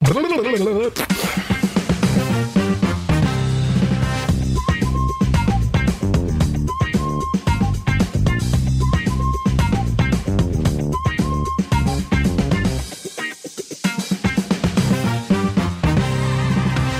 [0.00, 1.18] Blah.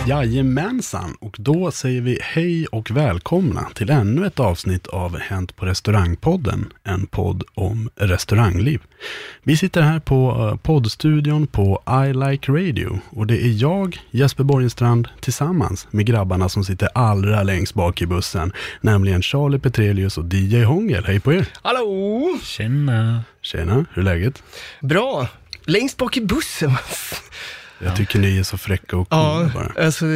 [0.08, 5.66] Jajamensan, och då säger vi hej och välkomna till ännu ett avsnitt av Hänt på
[5.66, 8.80] restaurangpodden, en podd om restaurangliv.
[9.42, 14.44] Vi sitter här på eh, poddstudion på I Like Radio och det är jag, Jesper
[14.44, 20.34] Borgenstrand, tillsammans med grabbarna som sitter allra längst bak i bussen, nämligen Charlie Petrelius och
[20.34, 21.04] DJ Hångel.
[21.04, 21.48] Hej på er!
[21.62, 22.38] Hallå!
[22.42, 23.24] Tjena.
[23.42, 24.42] Tjena, hur är läget?
[24.80, 25.28] Bra.
[25.64, 26.72] Längst bak i bussen.
[27.84, 29.84] Jag tycker ni är så fräcka och coola Ja, bara.
[29.84, 30.10] alltså, eh,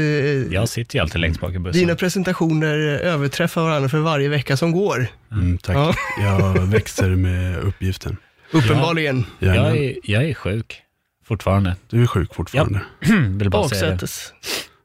[0.52, 1.80] Jag sitter ju alltid längst bak i bussen.
[1.80, 5.06] dina presentationer överträffar varandra för varje vecka som går.
[5.32, 5.76] Mm, tack.
[5.76, 5.94] Ja.
[6.20, 8.16] Jag växer med uppgiften.
[8.52, 9.24] Uppenbarligen.
[9.38, 9.56] Gärna.
[9.56, 10.82] jag, är, jag är sjuk
[11.24, 11.76] fortfarande.
[11.90, 12.80] Du är sjuk fortfarande.
[13.38, 13.90] Vill bara säga det.
[13.90, 14.32] Baksätes.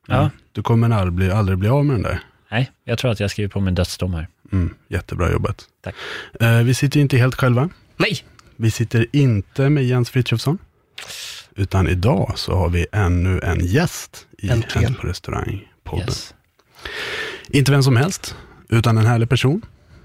[0.07, 0.29] Ja.
[0.51, 2.19] Du kommer aldrig bli, aldrig bli av med den där.
[2.51, 4.27] Nej, jag tror att jag skriver på min dödsdom här.
[4.51, 5.63] Mm, jättebra jobbat.
[5.83, 5.95] Tack.
[6.39, 7.69] Eh, vi sitter ju inte helt själva.
[7.97, 8.17] Nej!
[8.55, 10.57] Vi sitter inte med Jens Frithiofsson.
[11.57, 14.93] Utan idag så har vi ännu en gäst i Äntligen.
[14.93, 16.07] På restaurang-podden.
[16.07, 16.33] Yes.
[17.47, 18.35] Inte vem som helst,
[18.69, 19.61] utan en härlig person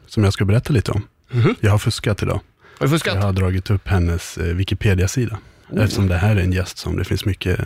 [0.07, 1.03] som jag ska berätta lite om.
[1.31, 1.55] Mhm.
[1.61, 2.41] Jag har fuskat idag.
[2.79, 3.15] Har du fuskat?
[3.15, 5.39] Jag har dragit upp hennes eh, Wikipedia-sida.
[5.71, 5.83] Oh.
[5.83, 7.61] Eftersom det här är en gäst som det finns mycket,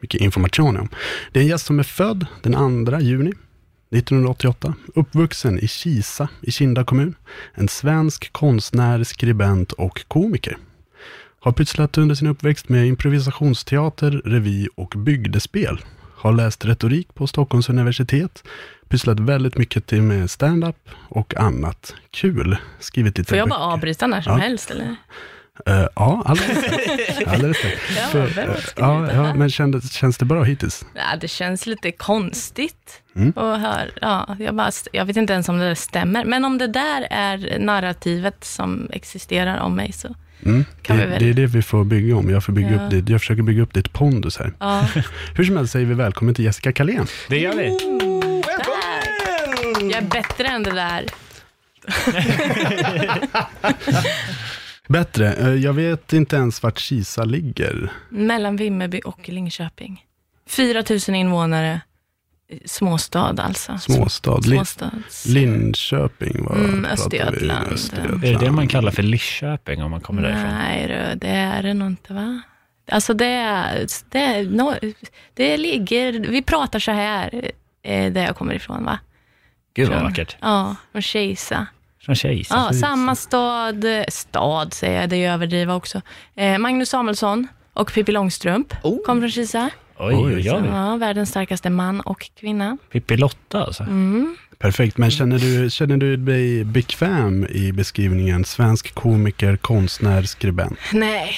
[0.00, 0.88] mycket information om.
[1.32, 3.32] Det är en gäst som är född den 2 juni
[3.90, 4.74] 1988.
[4.94, 7.14] Uppvuxen i Kisa i Kinda kommun.
[7.54, 10.56] En svensk konstnär, skribent och komiker.
[11.46, 15.78] Har pysslat under sin uppväxt med improvisationsteater, revy och bygdespel.
[16.16, 18.44] Har läst retorik på Stockholms universitet.
[18.88, 20.76] Pysslat väldigt mycket till med stand-up
[21.08, 22.56] och annat kul.
[22.80, 23.58] Skrivit lite Får jag böcker.
[23.58, 24.38] bara avbryta när som Ja.
[24.38, 24.96] helst eller?
[25.66, 26.64] Eh, ja, alldeles.
[27.26, 27.58] Alldeles.
[27.96, 30.84] Ja, För, eh, ja, ja, men kändes, känns det bra hittills?
[30.94, 33.28] Ja, det känns lite konstigt Mm.
[33.36, 33.86] att höra.
[34.00, 36.24] Ja, jag, bara, jag vet inte ens om det stämmer.
[36.24, 40.64] Men om det där är narrativet som existerar om mig så Mm.
[40.82, 42.30] Kan det, vi väl- det är det vi får bygga om.
[42.30, 42.84] Jag, får bygga Ja.
[42.84, 44.52] upp ditt, jag försöker bygga upp ditt pondus här.
[44.60, 44.86] ja.
[45.34, 47.06] Hur som helst säger vi välkommen till Jessica Kalén.
[47.28, 47.66] Det gör vi.
[49.92, 51.04] Jag är bättre än det där.
[54.88, 57.92] Bättre, eh, jag vet inte ens vart Kisa ligger.
[58.08, 60.04] Mellan Vimmerby och Linköping.
[60.48, 61.80] 4 000 invånare.
[62.64, 63.78] Småstad alltså.
[63.78, 64.42] Småstad.
[64.42, 65.26] Småstads.
[65.26, 66.84] Linköping var Mm.
[66.84, 67.72] Östergötland.
[67.72, 68.24] Östergötland.
[68.24, 70.54] Är det det man kallar för Lidköping om man kommer därifrån?
[70.54, 72.40] Nej, det är det nog inte va?
[72.90, 74.74] Alltså det, det, no,
[75.34, 77.50] det ligger, vi pratar så här,
[77.82, 78.98] eh, där jag kommer ifrån va?
[79.74, 80.36] Gud vad Från- vackert.
[80.40, 81.66] Ja, från Kisa.
[82.00, 82.54] Från Kisa.
[82.54, 86.00] Ja, samma stad, stad säger jag, det är ju överdriva också.
[86.36, 88.98] Eh, Magnus Samuelsson och Pippi Långstrump Oh.
[89.06, 89.70] kom från Kisa.
[89.98, 90.62] Oj, oj, oj.
[90.66, 92.78] Ja, världens starkaste man och kvinna.
[92.92, 93.82] Pippi Lotta alltså.
[93.82, 94.36] Mm.
[94.58, 100.78] Perfekt, men känner du, känner du dig bekväm i beskrivningen svensk komiker, konstnär, skribent?
[100.92, 101.34] Nej,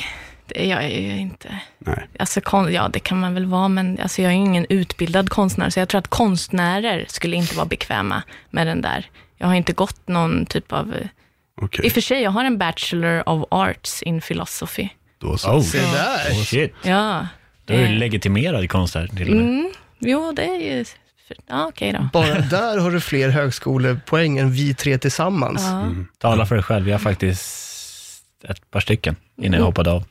[0.46, 1.60] det är jag ju inte.
[1.78, 2.08] Nej.
[2.18, 5.30] Alltså, kon- ja, det kan man väl vara, men alltså, jag är ju ingen utbildad
[5.30, 9.06] konstnär, så jag tror att konstnärer skulle inte vara bekväma med den där.
[9.36, 10.94] Jag har inte gått någon typ av...
[11.62, 14.88] Okej, I och för sig, jag har en Bachelor of Arts in Philosophy.
[15.20, 15.50] då så.
[15.50, 16.44] Oh, Se där.
[16.44, 16.74] shit.
[16.82, 17.26] Ja.
[17.68, 19.44] Då är du Eh, legitimerad konstnär till och med.
[19.44, 20.84] Mm, jo, det är ju...
[21.46, 22.08] Ja, okej då.
[22.12, 25.62] Bara där har du fler högskolepoäng än vi tre tillsammans.
[25.62, 25.84] Ja.
[26.18, 26.88] Tala för dig själv.
[26.88, 30.04] Jag har faktiskt ett par stycken innan jag hoppade av.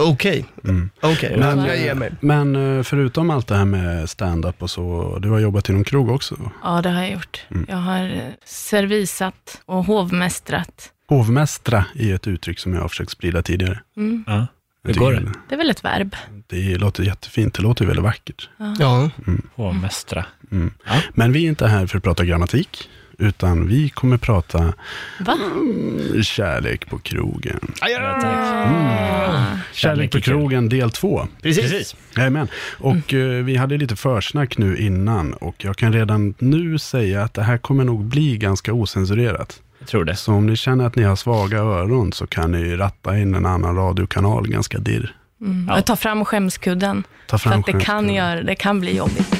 [0.00, 0.90] Okej, Mm.
[1.02, 1.36] okej.
[1.38, 2.10] Men- jag ger mig.
[2.20, 5.84] Men eh, förutom allt det här med stand-up och så, du har jobbat i någon
[5.84, 6.50] krog också?
[6.64, 7.46] ja, det har jag gjort.
[7.68, 10.90] Jag har eh, servisat och hovmästrat.
[11.08, 13.80] Hovmästra är ett uttryck som jag har försökt sprida tidigare.
[13.96, 14.24] Mm.
[14.26, 14.46] Ja.
[14.84, 15.32] Hur går det?
[15.48, 16.16] Det är väl ett verb?
[16.46, 18.48] Det låter jättefint, det låter väldigt vackert.
[18.78, 19.10] Ja,
[19.54, 20.24] Hovmästra.
[20.52, 20.70] Mm.
[20.86, 21.00] Ja.
[21.14, 22.88] Men vi är inte här för att prata grammatik,
[23.18, 24.74] utan vi kommer prata
[25.20, 25.38] Va?
[25.54, 27.58] mm, kärlek på krogen.
[27.80, 28.34] Ja, tack.
[28.34, 29.58] Ah.
[29.72, 31.26] Kärlek på krogen del två.
[31.42, 31.96] precis.
[32.16, 32.48] Jajamän.
[32.78, 33.38] Och Mm.
[33.38, 37.42] eh, vi hade lite försnack nu innan och jag kan redan nu säga att det
[37.42, 39.62] här kommer nog bli ganska osensurerat.
[39.78, 40.16] Jag tror det.
[40.16, 43.46] Så om ni känner att ni har svaga öron så kan ni ratta in en
[43.46, 45.16] annan radiokanal ganska dirr.
[45.40, 45.66] Mm.
[45.68, 45.74] Ja.
[45.74, 49.34] Jag tar fram skämskudden, Ta för fram att det kan, göra, det kan bli jobbigt.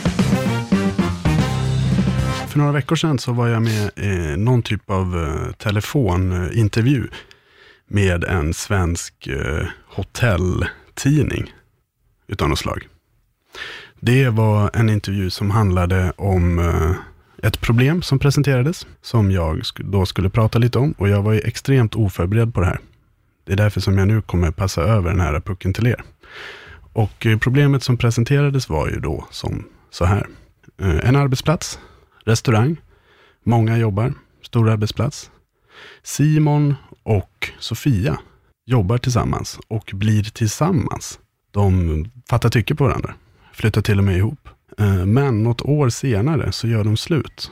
[2.48, 7.08] För några veckor sedan så var jag med i någon typ av eh, telefonintervju
[7.88, 11.52] med en svensk eh, hotelltidning
[12.26, 12.88] utav något slag.
[14.00, 16.90] Det var en intervju som handlade om eh,
[17.42, 20.92] ett problem som presenterades, som jag då skulle prata lite om.
[20.98, 22.78] Och jag var ju extremt oförberedd på det här.
[23.44, 26.04] Det är därför som jag nu kommer passa över den här pucken till er.
[26.92, 30.26] Och eh, problemet som presenterades var ju då som så här.
[30.80, 31.78] Eh, en arbetsplats,
[32.24, 32.76] restaurang,
[33.44, 35.30] många jobbar, stor arbetsplats.
[36.02, 38.18] Simon och Sofia
[38.66, 41.18] jobbar tillsammans och blir tillsammans.
[41.50, 43.14] De fattar tycke på varandra,
[43.52, 44.48] flyttar till och med ihop.
[44.78, 47.50] Eh, Men något år senare så gör de slut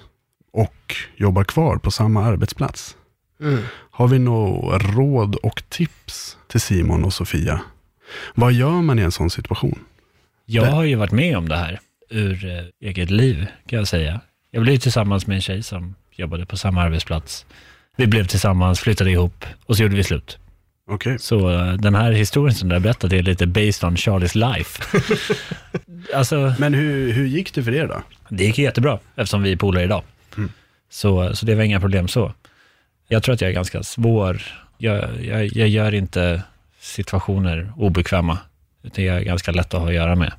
[0.53, 2.97] och jobbar kvar på samma arbetsplats.
[3.41, 3.63] Mm.
[3.91, 7.61] Har vi några råd och tips till Simon och Sofia?
[8.35, 9.79] Vad gör man i en sån situation?
[10.45, 11.81] Jag har ju varit med om det här
[12.11, 14.21] ur eh, eget liv, kan jag säga.
[14.51, 17.47] Jag blev tillsammans med en tjej som jobbade på samma arbetsplats.
[17.97, 20.39] Vi blev tillsammans, flyttade ihop och så gjorde vi slut.
[20.89, 24.35] Okej, Så eh, den här historien som du har berättat är lite based on Charlies
[24.35, 24.83] life.
[26.15, 28.03] alltså, men hur, hur gick det för er då?
[28.29, 30.03] det gick jättebra eftersom vi är polare idag.
[30.37, 30.51] Mm.
[30.91, 32.33] Så, så det var inga problem så.
[33.09, 34.43] Jag tror att jag är ganska svår.
[34.79, 36.43] Jag, jag, jag gör inte
[36.81, 38.39] situationer obekväma,
[38.83, 40.33] utan jag är ganska lätt att ha att göra med.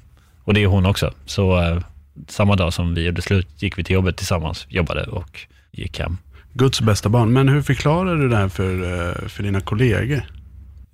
[0.44, 1.14] Och det är hon också.
[1.26, 1.80] Så eh,
[2.28, 5.40] samma dag som vi gjorde slut gick vi till jobbet tillsammans, jobbade och
[5.72, 6.18] gick hem.
[6.54, 7.34] Guds bästa barn.
[7.34, 10.22] Men hur förklarar du det här för, eh, för dina kollegor?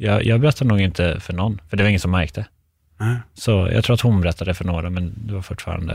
[0.04, 2.46] Jag, jag berättade nog inte för någon, för det var ingen som märkte.
[3.00, 3.16] Nej.
[3.34, 5.94] Så jag tror att hon berättade för några, men det var fortfarande...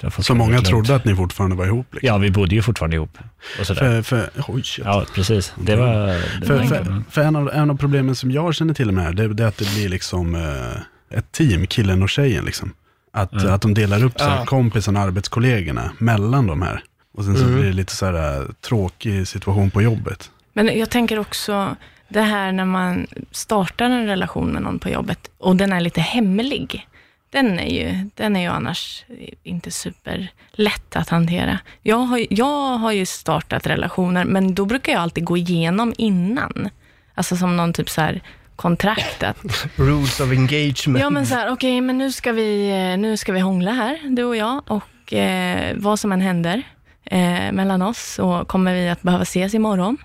[0.00, 0.68] Det var Så fortfarande många lugnt.
[0.68, 1.86] trodde att ni fortfarande var ihop?
[1.94, 2.06] Liksom.
[2.06, 3.18] Ja, vi bodde ju fortfarande ihop.
[3.60, 4.02] Och sådär.
[4.02, 4.62] För, för, oj.
[4.84, 5.52] Ja, precis.
[5.64, 6.06] Det var...
[6.40, 9.04] Det för, var för, för en, av, en av problemen som jag känner till med
[9.16, 12.44] det här, det, är att det blir liksom eh, ett team, killen och tjejen.
[12.44, 12.72] Liksom.
[13.12, 13.54] Att, Mm.
[13.54, 14.44] att de delar upp sig, Ja.
[14.44, 16.82] kompisarna och arbetskollegorna mellan de här.
[17.14, 17.54] Och sen så Mm.
[17.54, 20.30] blir det lite så här eh, tråkig situation på jobbet.
[20.52, 21.76] Men jag tänker också,
[22.08, 26.00] det här när man startar en relation med någon på jobbet och den är lite
[26.00, 26.86] hemlig.
[27.30, 29.04] Den är ju, den är ju annars
[29.42, 31.58] inte superlätt att hantera.
[31.82, 36.68] Jag har, jag har ju startat relationer, men då brukar jag alltid gå igenom innan.
[37.14, 38.22] Alltså som någon typ så här
[38.56, 39.22] kontrakt.
[39.22, 41.00] Att, Rules of engagement.
[41.00, 44.24] ja men så här, okej, men nu ska, vi, nu ska vi hångla här, du
[44.24, 44.62] och jag.
[44.66, 46.62] Och eh, vad som än händer
[47.04, 49.96] eh, mellan oss så kommer vi att behöva ses imorgon.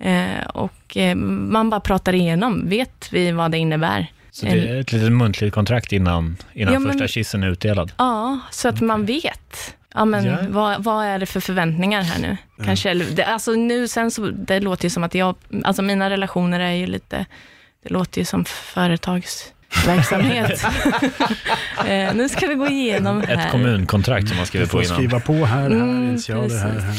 [0.00, 4.06] Eh, och eh, man bara pratar igenom, vet vi vad det innebär?
[4.30, 7.92] Så det är ett litet muntligt kontrakt innan, innan Ja, men- första kyssen är utdelad.
[7.98, 9.74] Ja, så att man vet.
[9.94, 10.36] Ja, men Ja.
[10.48, 12.36] vad, vad är det för förväntningar här nu?
[12.64, 15.34] Kanske, eller, det, alltså nu sen så, det låter ju som att jag,
[15.64, 17.26] alltså mina relationer är ju lite,
[17.82, 20.64] det låter ju som företagsverksamhet.
[21.86, 23.46] eh, nu ska vi gå igenom här.
[23.46, 24.96] Ett kommunkontrakt som man Du skriver på får innan.
[24.96, 26.96] skriva på här, här, Mm, initialer, här, här.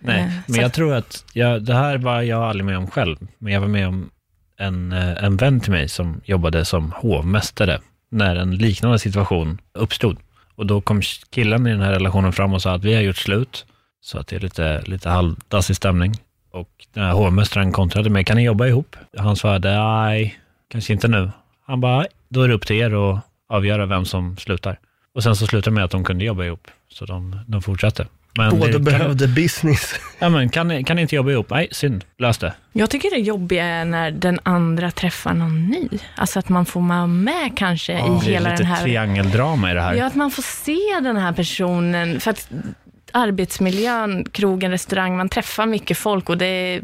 [0.00, 3.16] Nej, Eh, men jag tror att, jag, det här var jag aldrig med om själv,
[3.38, 4.10] men jag var med om
[4.58, 7.80] en, eh, en vän till mig som jobbade som hovmästare
[8.10, 10.16] när en liknande situation uppstod.
[10.54, 13.16] Och då kom killen i den här relationen fram och sa att vi har gjort
[13.16, 13.66] slut,
[14.00, 16.14] så att det är lite, lite halvdassig stämning.
[16.52, 18.96] Och den här hovmästaren kontrade med, kan ni jobba ihop?
[19.16, 20.38] Han svarade, nej,
[20.68, 21.30] kanske inte nu.
[21.66, 24.78] Han bara, då är det upp till er att avgöra vem som slutar.
[25.14, 28.06] Och sen så slutade det med att de kunde jobba ihop, så de, de fortsatte.
[28.36, 29.94] Men Båda det- kan, behövde business.
[30.18, 31.50] ja, men kan, ni- kan ni inte jobba ihop?
[31.50, 32.54] Nej, synd, lös det.
[32.72, 35.88] Jag tycker det jobbiga är när den andra träffar någon ny.
[36.16, 38.82] Alltså att man får vara med kanske i Det är hela lite den här...
[38.82, 39.94] triangeldrama i det här.
[39.94, 42.20] Ja, att man får se den här personen.
[42.20, 42.48] För att
[43.12, 46.82] arbetsmiljön, krogen, restaurang, man träffar mycket folk och det är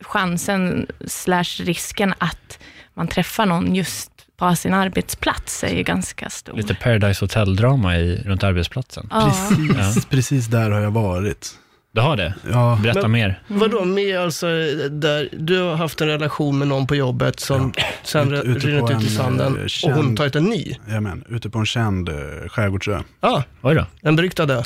[0.00, 2.58] chansen slash risken att
[2.94, 6.56] man träffar någon just på sin arbetsplats är ju ganska stor.
[6.56, 9.06] Lite Paradise Hotel-drama i, runt arbetsplatsen.
[9.10, 9.34] Ja.
[9.74, 11.50] Precis, precis där har jag varit.
[11.92, 12.34] Du har det?
[12.52, 13.42] Ja, Berätta Men- mer.
[13.48, 14.46] Vadå, med alltså,
[14.90, 18.90] där, du har haft en relation med någon på jobbet som sen Ute- ute ut
[18.90, 20.74] i en, sanden eh, och hon känd- tagit en ny.
[20.88, 22.14] jajamän, ute på en känd eh,
[22.48, 23.02] skärgårdsö.
[23.20, 23.86] Ja, Oj då.
[24.00, 24.64] den beryktade.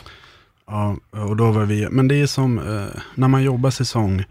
[0.67, 4.25] Ja, och då var vi, men det är som, eh, när man jobbar säsong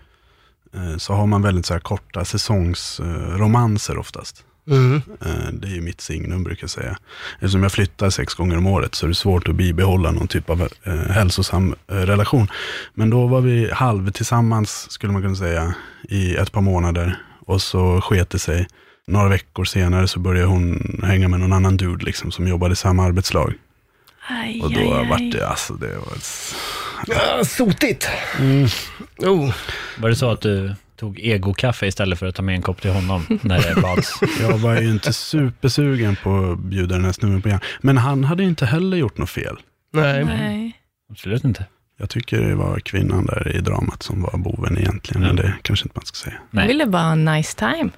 [0.74, 4.43] eh, så har man väldigt så här korta säsongsromanser eh, romanser oftast.
[4.68, 4.96] Mm.
[4.96, 6.98] Eh, det är ju mitt signum brukar jag säga.
[7.36, 10.50] Eftersom jag flyttar sex gånger om året så är det svårt att bibehålla någon typ
[10.50, 12.48] av eh, hälsosam eh, relation.
[12.94, 15.74] Men då var vi halv tillsammans, skulle man kunna säga,
[16.10, 17.18] i ett par månader.
[17.46, 18.68] Och så sket det sig.
[19.08, 22.75] Några veckor senare så började hon hänga med någon annan dude liksom, som jobbade i
[22.75, 23.53] samma arbetslag.
[24.27, 25.10] Aj, Och då aj, aj.
[25.10, 26.18] vart det, alltså det var...
[27.08, 28.08] Ja, sotigt.
[28.39, 28.68] Mm.
[29.18, 29.53] Oh.
[29.98, 32.91] Var det så att du tog egokaffe istället för att ta med en kopp till
[32.91, 34.20] honom när det bads?
[34.41, 37.60] Jag var ju inte supersugen på att bjuda den här snubben på igen.
[37.81, 39.58] Men han hade ju inte heller gjort något fel.
[39.93, 40.25] Nej.
[40.25, 40.77] Nej.
[41.12, 41.65] Absolut inte.
[41.98, 45.86] Jag tycker det var kvinnan där i dramat som var boven egentligen, men det kanske
[45.86, 46.39] inte man ska säga.
[46.51, 47.89] Jag ville bara ha en nice time.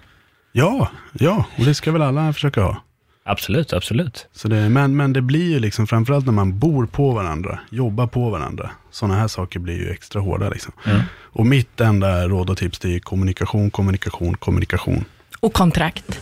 [0.51, 2.83] Ja, ja, och det ska väl alla försöka ha.
[3.25, 4.27] Absolut, absolut.
[4.33, 8.07] Så det, men, men det blir ju liksom, framförallt när man bor på varandra, jobbar
[8.07, 10.73] på varandra, sådana här saker blir ju extra hårda liksom.
[10.85, 11.01] Ja.
[11.21, 15.05] Och mitt enda råd och tips det är kommunikation, kommunikation, kommunikation.
[15.39, 16.19] Och kontrakt.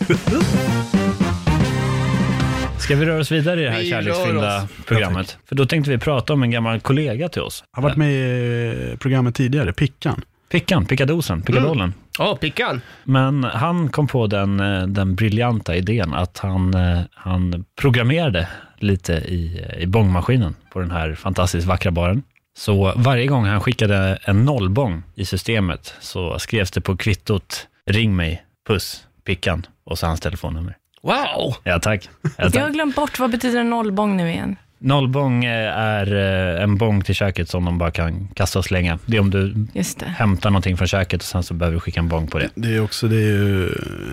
[2.78, 5.38] Ska vi röra oss vidare i det här Vi kärleksfyllda programmet?
[5.48, 7.64] För då tänkte vi prata om en gammal kollega till oss.
[7.72, 10.22] Jag har varit med i programmet tidigare, Pickan.
[10.52, 11.94] Pickan, pickadosen, pickadollen.
[12.18, 12.80] Ja, pickan.
[13.04, 19.12] Men han kom på den, eh, den briljanta idén att han, eh, han programmerade lite
[19.12, 22.22] i, i bångmaskinen på den här fantastiskt vackra baren.
[22.56, 28.16] Så varje gång han skickade en nollbång i systemet så skrevs det på kvittot ring
[28.16, 30.76] mig, puss, pickan och så hans telefonnummer.
[31.02, 31.54] Wow!
[31.64, 32.08] Ja tack.
[32.22, 32.72] Ja, Jag har tack.
[32.72, 34.56] glömt bort, vad betyder en nollbång nu igen?
[34.82, 36.14] Nollbång eh, är
[36.56, 38.98] eh, en bång till köket som de bara kan kasta och slänga.
[39.06, 40.06] Det är om du Just det.
[40.06, 42.50] hämtar någonting från köket och sen så behöver du skicka en bång på det.
[42.54, 43.68] Det är också det är ju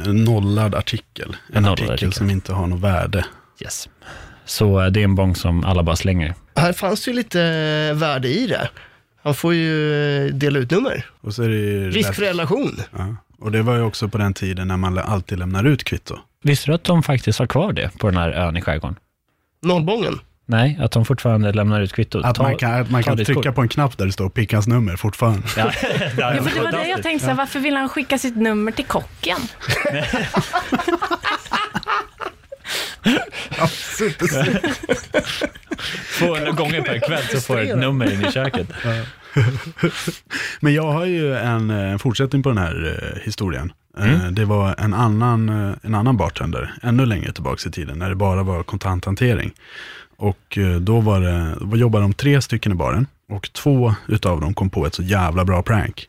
[0.06, 1.36] en nollad artikel.
[1.50, 2.14] En, En nollad artikel, artikel.
[2.14, 3.26] som inte har något värde.
[3.62, 3.90] Yes.
[4.46, 6.34] Så eh, det är en bång som alla bara slänger.
[6.56, 7.40] Här fanns ju lite
[7.94, 8.70] värde i det.
[9.24, 11.06] Han får ju dela ut nummer.
[11.22, 12.80] Och så är det ju Risk för relation.
[12.98, 13.16] Ja.
[13.40, 16.16] Och det var ju också på den tiden när man alltid lämnar ut kvitto.
[16.44, 18.96] Visste du att de faktiskt har kvar det på den här ön i skärgården?
[19.64, 20.20] Nollbången.
[20.52, 22.26] Nej, att de fortfarande lämnar ut kvittot.
[22.26, 23.56] Att Ta- man kan, att man kan trycka kort.
[23.56, 25.42] på en knapp där det står Pickans nummer fortfarande.
[25.58, 25.64] Ja,
[26.18, 28.72] Ja, för det var det jag tänkte, så här, varför vill han skicka sitt nummer
[28.72, 29.38] till kocken?
[36.20, 38.68] Två gånger per kväll så får du ett nummer in i köket.
[40.60, 43.72] Men jag har ju en, eh, en fortsättning på den här eh, historien.
[44.00, 48.10] Eh, Det var en annan, eh, en annan bartender, ännu längre tillbaka i tiden, när
[48.10, 49.52] det bara var kontanthantering.
[50.20, 54.42] Och eh, då, var det, då jobbade de tre stycken i baren och två utav
[54.42, 56.08] dem kom på ett så jävla bra prank.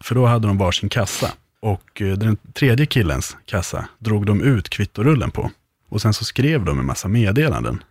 [0.00, 4.68] För då hade de varsin kassa och eh, den tredje killens kassa drog de ut
[4.68, 5.50] kvittorullen på.
[5.88, 7.82] Och sen så skrev de en massa meddelanden.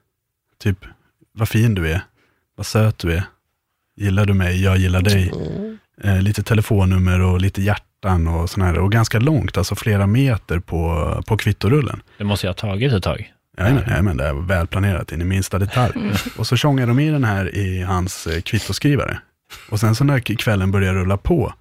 [0.59, 0.85] Typ,
[1.33, 2.01] vad fin du är,
[2.55, 3.23] vad söt du är,
[3.95, 5.31] gillar du mig, jag gillar dig.
[6.03, 8.77] Eh, lite telefonnummer och lite hjärtan och sådär.
[8.79, 12.01] Och ganska långt, alltså flera meter på, på kvittorullen.
[12.17, 13.33] Det måste jag ha tagit ett tag.
[13.57, 15.93] Ja, nej, men det är välplanerat in i minsta detalj.
[16.37, 19.19] Och så tjongar de i den här i hans eh, kvittoskrivare.
[19.69, 21.53] Och sen så när kvällen börjar rulla på,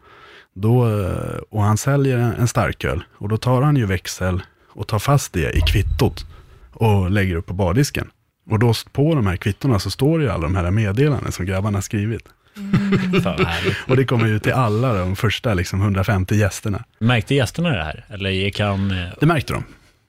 [0.55, 4.99] då, eh, och han säljer en, starköl, och då tar han ju växel och tar
[4.99, 6.27] fast det i kvittot
[6.73, 8.11] och lägger upp på bardisken.
[8.51, 11.47] Och då på de här kvittorna så står det ju alla de här meddelanden som
[11.47, 12.29] grabbarna har skrivit.
[12.57, 13.77] Härligt.
[13.89, 16.85] Och det kommer ut till alla de första liksom 150 gästerna.
[16.99, 18.05] Märkte gästerna det här?
[18.09, 18.91] Eller gick han...
[18.91, 19.65] eh, Det märkte de.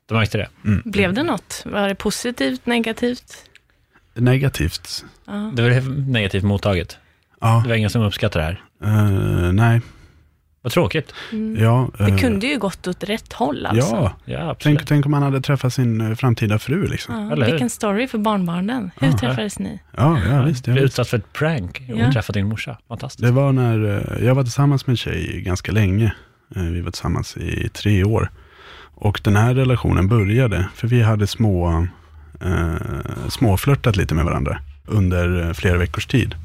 [0.08, 0.48] De märkte det?
[0.86, 1.62] Blev det något?
[1.66, 3.34] Var det positivt, negativt?
[4.14, 5.06] Negativt.
[5.26, 5.52] Ja.
[5.56, 6.98] Det var negativt mottaget.
[7.42, 9.06] Ja, Det var ingen som uppskattade det här.
[9.46, 9.82] eh, nej.
[10.62, 11.14] Vad tråkigt.
[11.58, 13.96] Ja, Det eh, kunde ju gått åt rätt håll alltså.
[13.96, 14.78] Ja, Ja, absolut.
[14.80, 17.30] tänk, tänk om han hade träffat sin eh, framtida fru liksom.
[17.30, 18.92] Ja, vilken story för barnbarnen.
[19.00, 19.18] Hur Ja.
[19.18, 19.80] träffades ni?
[19.98, 20.68] Ja, ja visst.
[20.68, 22.12] Ja, Blev utsatt för ett prank och Ja.
[22.14, 22.78] träffat din morsa.
[22.88, 23.24] Fantastiskt.
[23.24, 26.14] Det var när jag var tillsammans med en tjej ganska länge.
[26.56, 28.32] Vi var tillsammans i tre år.
[29.00, 31.88] Och den här relationen började, för vi hade små,
[32.42, 32.76] eh,
[33.30, 36.36] småflörtat lite med varandra under flera veckors tid.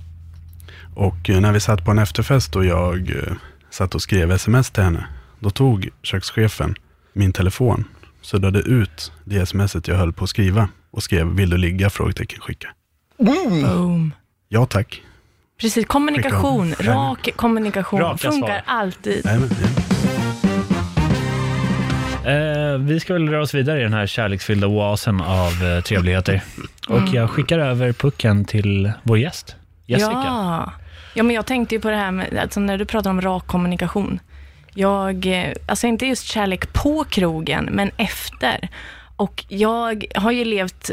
[0.95, 3.33] Och eh, när vi satt på en efterfest och jag eh,
[3.71, 5.07] satt och skrev sms till henne,
[5.41, 6.75] då tog kökschefen
[7.13, 7.85] min telefon,
[8.21, 11.91] suddade ut det smset jag höll på att skriva och skrev vill du ligga?
[11.91, 12.69] Frågetecken skicka.
[13.19, 14.13] Boom.
[14.49, 15.03] Ja tack.
[15.61, 16.75] Precis, kommunikation.
[16.79, 18.01] Rak kommunikation.
[18.01, 18.63] Raka Funkar svar.
[18.67, 19.25] alltid.
[19.25, 20.22] Jajamän, jajamän.
[22.27, 26.43] Eh, vi ska väl röra oss vidare i den här kärleksfyllda oasen av eh, trevligheter.
[26.89, 30.11] Och jag skickar över pucken till vår gäst, Jessica.
[30.13, 30.73] Ja.
[31.15, 33.47] ja, men jag tänkte ju på det här med, alltså när du pratar om rak
[33.47, 34.21] kommunikation.
[34.75, 38.69] Jag, eh, alltså inte just kärlek på krogen, men efter.
[39.17, 40.91] Och jag har ju levt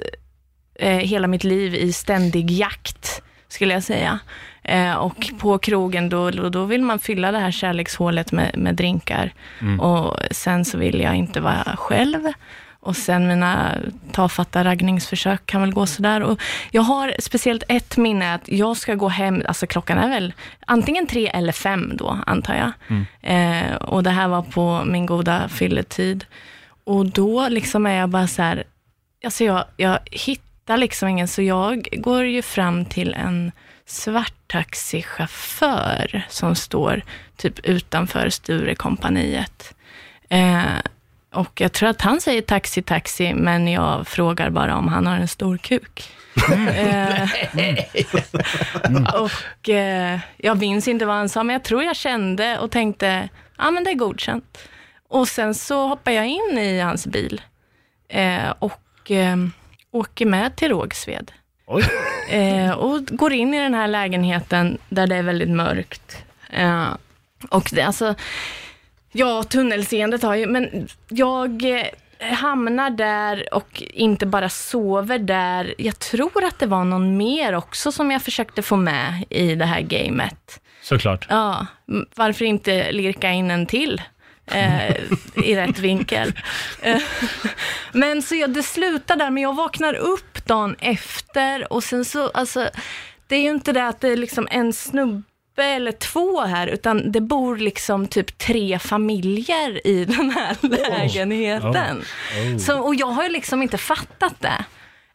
[0.76, 4.20] eh, hela mitt liv i ständig jakt, skulle jag säga.
[4.70, 9.34] Eh, och på krogen, då, då vill man fylla det här kärlekshålet med, med drinkar.
[9.80, 12.20] Och sen så vill jag inte vara själv.
[12.82, 13.78] Och sen mina
[14.12, 16.24] tafatta raggningsförsök kan väl gå sådär.
[16.24, 20.34] Och jag har speciellt ett minne att jag ska gå hem, alltså klockan är väl
[20.66, 22.72] antingen tre eller fem då, antar jag.
[23.22, 26.26] Eh, och det här var på min goda fylletid.
[26.84, 28.64] Och då liksom är jag bara så här,
[29.24, 33.52] alltså jag, jag hittar liksom ingen, så jag går ju fram till en
[33.90, 37.02] svart taxichaufför som står
[37.38, 39.74] typ utanför Sturekompaniet.
[40.30, 40.64] Eh,
[41.34, 45.16] och jag tror att han säger taxi, taxi, men jag frågar bara om han har
[45.16, 46.10] en stor kuk.
[46.76, 47.30] Eh,
[49.14, 53.30] och eh, jag minns inte vad han sa, men jag tror jag kände och tänkte,
[53.58, 54.58] ja men det är godkänt.
[55.10, 57.42] Och sen så hoppar jag in i hans bil
[58.10, 59.38] eh, och eh,
[59.92, 61.32] åker med till Rågsved.
[62.30, 66.24] Eh, och går in i den här lägenheten där det är väldigt mörkt.
[66.50, 66.88] Eh,
[67.50, 68.16] och det, alltså,
[69.12, 75.76] ja, tunnelseendet har ju, men jag eh, hamnar där och inte bara sover där.
[75.78, 79.66] Jag tror att det var någon mer också som jag försökte få med i det
[79.66, 80.60] här gamet.
[80.82, 81.28] Såklart.
[81.30, 81.66] Ja,
[82.16, 84.02] varför inte lirka in en till
[84.46, 84.96] eh,
[85.46, 86.34] i rätt vinkel?
[86.82, 87.02] Eh,
[87.92, 92.30] men så jag, det slutar där, men jag vaknar upp dagen efter och sen så,
[92.30, 92.70] alltså,
[93.28, 95.24] det är ju inte det att det är liksom en snubbe
[95.64, 102.04] eller två här, utan det bor liksom typ tre familjer i den här lägenheten.
[102.60, 104.66] Så, och jag har ju liksom inte fattat det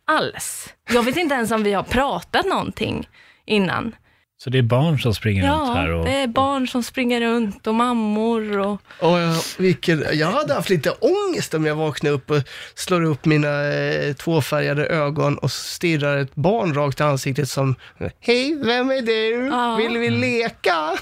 [0.06, 0.74] alls.
[0.90, 3.08] Jag vet inte ens om vi har pratat någonting
[3.46, 3.94] innan.
[4.36, 6.04] Så det är barn som springer runt Ja, här och...
[6.04, 8.80] det är barn som springer runt och mammor och...
[9.00, 12.42] Och jag, vilken, jag hade haft lite ångest om jag vaknade upp och
[12.74, 17.74] slår upp mina eh, tvåfärgade ögon och stirrar ett barn rakt i ansiktet som
[18.20, 19.46] Hej, vem är du?
[19.46, 19.76] Ja.
[19.76, 20.92] Vill vi leka?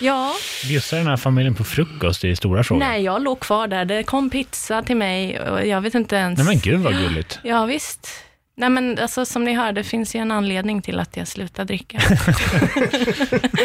[0.00, 2.22] Ja, Bjussar den här familjen på frukost?
[2.22, 2.80] Det är stora frågor.
[2.80, 3.84] nej, jag låg kvar där.
[3.84, 6.38] Det kom pizza till mig och jag vet inte ens...
[6.38, 7.38] Nej men gud vad gulligt.
[7.42, 8.08] Ja, visst.
[8.54, 11.64] Nej, men alltså, som ni hör, det finns ju en anledning till att jag slutade
[11.66, 11.98] dricka.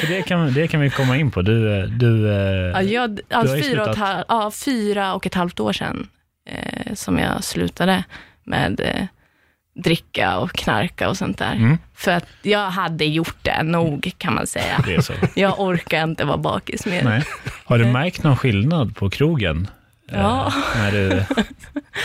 [0.08, 1.42] Det, kan, det kan vi komma in på.
[1.42, 5.14] Du, eh, du, eh, Ja, jag, du alltså, har fyra, och ett halv, ja, fyra
[5.14, 6.08] och ett halvt år sedan
[6.50, 8.04] eh, som jag slutade
[8.44, 9.06] med eh,
[9.84, 11.56] dricka och knarka och sånt där.
[11.56, 11.78] Mm.
[11.96, 14.84] För att jag hade gjort det nog, kan man säga.
[14.86, 15.14] Det är så.
[15.36, 17.04] Jag orkar inte vara bakis mer.
[17.04, 17.24] Nej.
[17.66, 19.68] Har du märkt någon skillnad på krogen?
[20.12, 20.54] Eh, Ja.
[20.76, 21.24] när, du,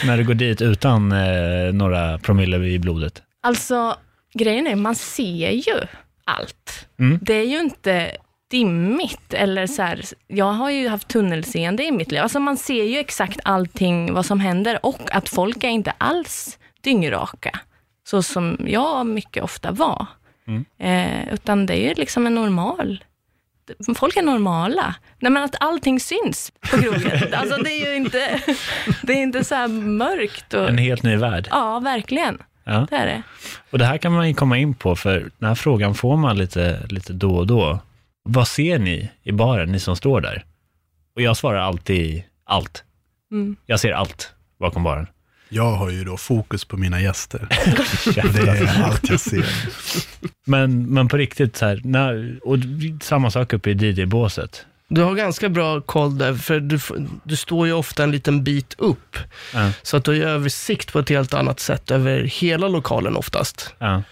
[0.07, 3.23] när du går dit utan eh, några promille i blodet?
[3.43, 3.97] Alltså,
[4.35, 5.81] grejen är, man ser ju
[6.25, 6.87] allt.
[6.99, 7.19] Mm.
[7.23, 8.17] Det är ju inte
[8.51, 12.21] dimmigt eller så här, jag har ju haft tunnelseende i mitt liv.
[12.21, 16.59] Alltså man ser ju exakt allting, vad som händer och att folk är inte alls
[16.81, 17.61] dyngraka.
[18.09, 20.07] Så som jag mycket ofta var.
[20.47, 20.65] Mm.
[20.79, 23.05] Eh, utan det är ju liksom en normal
[23.97, 24.95] Folk är normala.
[25.19, 27.35] Nej, men att allting syns på krogen.
[27.35, 28.43] alltså det är ju inte,
[29.03, 30.55] det är inte så mörkt.
[30.55, 31.49] Och, En helt ny värld.
[31.51, 32.39] ja, verkligen.
[32.65, 32.87] Ja.
[32.91, 33.23] Det är det.
[33.71, 36.39] Och det här kan man ju komma in på, för den här frågan får man
[36.39, 37.79] lite, lite då och då.
[38.25, 40.45] Vad ser ni i baren, ni som står där?
[41.17, 42.85] Och jag svarar alltid allt.
[43.33, 43.57] Mm.
[43.67, 45.07] Jag ser allt bakom baren.
[45.55, 47.47] Jag har ju då fokus på mina gäster.
[48.15, 49.47] Det är allt jag ser.
[50.45, 52.59] Men, men på riktigt, så här, när, och
[53.03, 54.67] samma sak uppe i DJ-båset.
[54.89, 56.79] Du har ganska bra koll där, för du,
[57.25, 59.17] du står ju ofta en liten bit upp.
[59.55, 63.75] Ja, Så att du har översikt på ett helt annat sätt över hela lokalen oftast.
[63.79, 64.03] ja.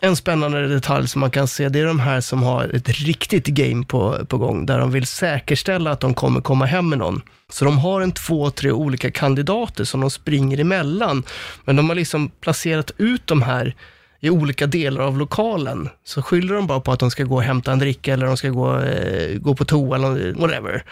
[0.00, 3.46] En spännande detalj som man kan se, det är de här som har ett riktigt
[3.46, 7.22] game på, på gång, där de vill säkerställa att de kommer komma hem med någon.
[7.48, 11.22] Så de har en två, tre olika kandidater som de springer emellan,
[11.64, 13.74] men de har liksom placerat ut de här
[14.20, 15.88] i olika delar av lokalen.
[16.04, 18.36] Så skyller de bara på att de ska gå och hämta en dricka eller de
[18.36, 20.82] ska gå, eh, gå på toa eller whatever.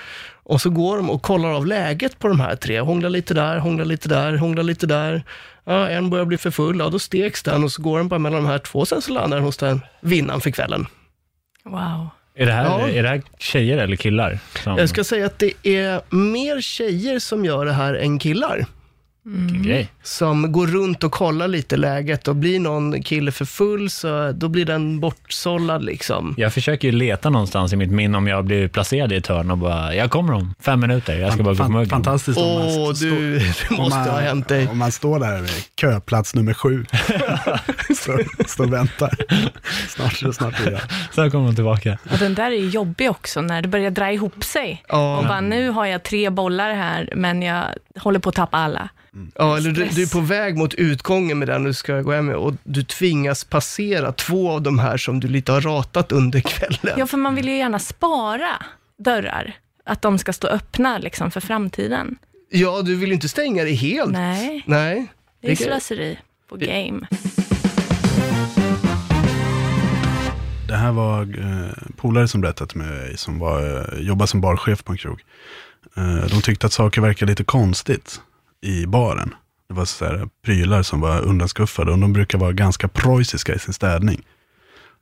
[0.43, 2.81] Och så går de och kollar av läget på de här tre.
[2.81, 5.23] Hånglar lite där, hånglar lite där, hånglar lite där.
[5.65, 8.19] Ja, en börjar bli för full, ja då steks den och så går den bara
[8.19, 10.87] mellan de här två, sen så landar den hos den vinnaren för kvällen.
[11.65, 12.09] Wow.
[12.35, 12.89] Är det här, Ja.
[12.89, 14.39] är det här tjejer eller killar?
[14.65, 18.67] Som, Jag ska säga att det är mer tjejer som gör det här än killar.
[19.29, 19.89] Vilken grej.
[20.03, 24.49] Som går runt och kollar lite läget och blir någon kille för full så då
[24.49, 26.35] blir den bortsållad liksom.
[26.37, 29.51] Jag försöker ju leta någonstans i mitt minne om jag blir placerad i ett hörn
[29.51, 31.89] och bara, jag kommer om fem minuter, jag ska bara gå på Fan, muggen.
[31.89, 34.69] fantastiskt om man Åh, du, det om måste man, ha hänt dig.
[34.69, 36.85] Om man står där vid köplats nummer sju,
[37.97, 39.15] står stå och väntar.
[39.89, 40.83] Snart snart är det.
[41.15, 41.99] Sen kommer de tillbaka.
[42.13, 44.83] Och den där är ju jobbig också, när det börjar dra ihop sig.
[44.89, 45.19] Ja.
[45.19, 47.65] Och bara, nu har jag tre bollar här, men jag
[47.99, 48.89] håller på att tappa alla.
[49.35, 52.27] Ja, eller du, du är på väg mot utgången med den du ska gå hem
[52.27, 56.41] med och du tvingas passera två av de här som du lite har ratat under
[56.41, 56.95] kvällen.
[56.99, 58.63] Ja, för man vill ju gärna spara
[58.99, 59.57] dörrar.
[59.85, 62.19] Att de ska stå öppna liksom, för framtiden.
[62.51, 64.13] Ja, du vill ju inte stänga det helt.
[64.13, 65.07] Nej, Nej.
[65.41, 67.07] det är slöseri på game.
[70.69, 74.85] Det här var eh, polare som berättade till mig, som var, eh, jobbade som barchef
[74.85, 75.21] på en krog.
[75.97, 78.21] Eh, de tyckte att saker verkade lite konstigt
[78.67, 79.35] i baren.
[79.69, 83.59] Det var så här prylar som var undanskuffade och de brukar vara ganska preussiska i
[83.59, 84.23] sin städning.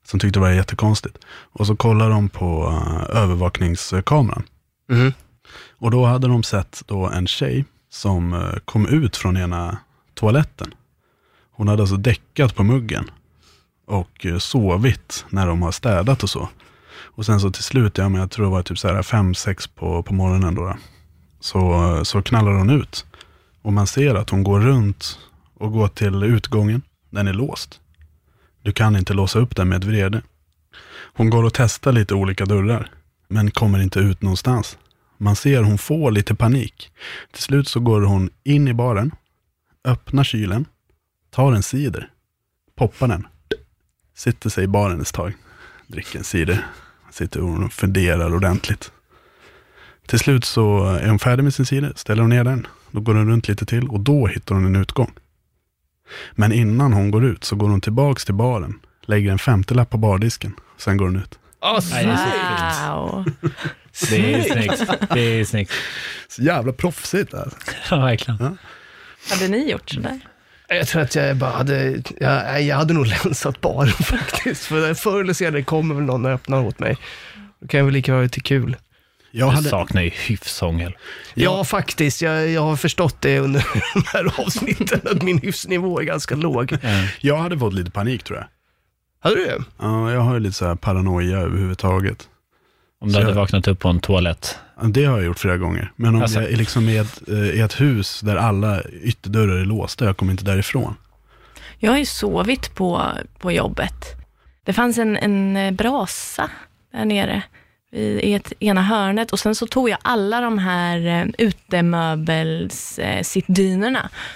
[0.06, 1.18] Som tyckte det var jättekonstigt.
[1.26, 4.42] Och så kollade de på eh, övervakningskameran.
[4.88, 5.12] Mhm.
[5.78, 9.78] Och då hade de sett då en tjej som eh, kom ut från ena
[10.14, 10.74] toaletten.
[11.50, 13.10] Hon hade alltså däckat på muggen
[13.86, 16.48] och eh, sovit när de har städat och så.
[17.16, 19.34] Och sen så till slut, ja men jag tror det var typ så här fem,
[19.34, 20.76] sex på, på morgonen då, då.
[21.40, 23.06] Så, så knallar hon ut.
[23.64, 25.18] Och man ser att hon går runt
[25.54, 26.82] och går till utgången.
[27.10, 27.80] Den är låst.
[28.62, 30.22] Du kan inte låsa upp den med ett vrede.
[31.14, 32.90] Hon går och testar lite olika dörrar,
[33.28, 34.78] men kommer inte ut någonstans.
[35.18, 36.90] Man ser hon får lite panik.
[37.32, 39.10] Till slut så går hon in i baren,
[39.84, 40.64] öppnar kylen,
[41.30, 42.10] tar en cider,
[42.76, 43.26] poppar den,
[44.14, 45.32] sitter sig i baren ett tag,
[45.86, 46.66] dricker en cider,
[47.10, 48.92] sitter och funderar ordentligt.
[50.06, 53.14] Till slut så är hon färdig med sin cider, ställer hon ner den, då går
[53.14, 55.12] hon runt lite till och då hittar hon en utgång.
[56.32, 59.98] Men innan hon går ut så går hon tillbaks till baren, lägger en femtiolapp på
[59.98, 61.38] bardisken, sen går hon ut.
[61.60, 61.96] Det så
[62.94, 63.24] Wow.
[64.10, 65.10] Det är snyggt.
[65.14, 65.72] Det är snyggt.
[66.28, 67.58] Så jävla proffsigt alltså.
[67.90, 68.58] Ja, verkligen.
[69.30, 70.20] Hade ni gjort sådär?
[70.68, 74.64] Jag tror att jag bara hade, jag, jag hade nog länsat baren faktiskt.
[74.64, 76.96] För förr eller senare kommer väl någon och öppnar åt mig.
[77.60, 78.76] Då kan jag väl lika göra det till kul.
[79.36, 80.96] Jag hade, saknar ju hyfsångel.
[81.34, 82.22] Ja, faktiskt.
[82.22, 86.76] Jag, jag har förstått det under de här avsnitten, att min hyfsnivå är ganska låg.
[87.20, 88.46] jag hade fått lite panik tror jag.
[89.20, 89.62] Hade du det?
[89.78, 92.28] Ja, jag har ju lite så här paranoia överhuvudtaget.
[93.00, 94.58] Om du Så hade jag- vaknat upp på en toalett.
[94.80, 95.92] Ja, Det har jag gjort flera gånger.
[95.96, 96.40] Men om Alltså.
[96.42, 100.16] jag är liksom i ett, eh, i ett hus där alla ytterdörrar är låsta, jag
[100.16, 100.94] kommer inte därifrån.
[101.78, 103.02] Jag har ju sovit på,
[103.38, 103.94] på jobbet.
[104.64, 106.50] Det fanns en, en eh, brasa
[106.92, 107.42] där nere
[107.94, 113.22] i, ett ena hörnet och sen så tog jag alla de här eh, utemöbels eh.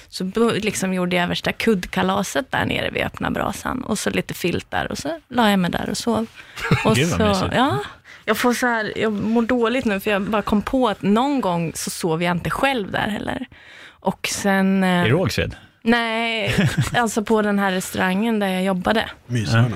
[0.08, 4.86] Så liksom gjorde jag värsta kuddkalaset där nere vid öppna brasan och så lite filtar
[4.92, 6.26] och så la jag mig där och sov.
[6.84, 7.52] Och Gud, så, mysigt.
[7.54, 7.78] ja,
[8.24, 11.40] jag får så här, jag mår dåligt nu för jag bara kom på att någon
[11.40, 13.46] gång så sov jag inte själv där heller.
[14.00, 14.84] Och sen...
[14.84, 15.54] eh, I Rågsved?
[15.82, 16.54] Nej,
[16.96, 19.08] alltså på den här restaurangen där jag jobbade.
[19.26, 19.74] Myshörnan.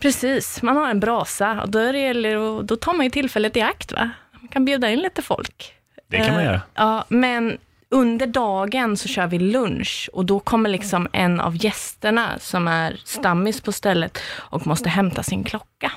[0.00, 3.56] Precis, man har en brasa och då, är det, gäller- då tar man ju tillfället
[3.56, 3.92] i akt.
[3.92, 4.10] Va?
[4.32, 5.74] Man kan bjuda in lite folk.
[6.10, 6.60] Det kan man Eh, göra.
[6.74, 7.58] Ja, men
[7.90, 13.00] under dagen så kör vi lunch och då kommer liksom en av gästerna som är
[13.04, 15.92] stammis på stället och måste hämta sin klocka.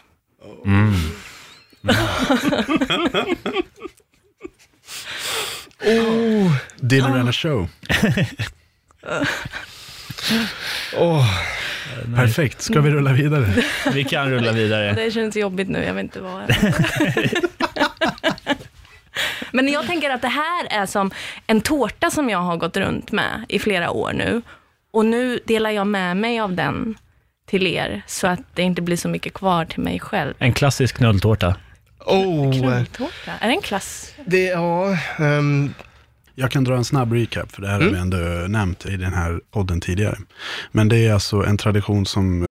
[0.65, 0.93] Mm.
[6.79, 7.67] Dinner and a show.
[12.15, 13.45] Perfekt, ska vi rulla vidare?
[13.93, 14.93] Vi kan rulla vidare.
[14.93, 16.41] Det känns jobbigt nu, jag vet inte vad.
[19.51, 21.11] Men jag tänker att det här är som
[21.47, 24.41] en tårta som jag har gått runt med i flera år nu.
[24.91, 26.95] Och nu delar jag med mig av den
[27.47, 30.33] till er, så att det inte blir så mycket kvar till mig själv.
[30.39, 31.55] En klassisk knulltårta.
[31.99, 32.59] oh.
[32.59, 34.13] Knulltårta, är det en klass?
[34.25, 35.73] Det, ja, ehm,
[36.35, 38.01] Jag kan dra en snabb recap, för det här har vi Mm.
[38.01, 38.17] ändå
[38.47, 40.17] nämnt i den här podden tidigare.
[40.71, 42.45] Men det är alltså en tradition som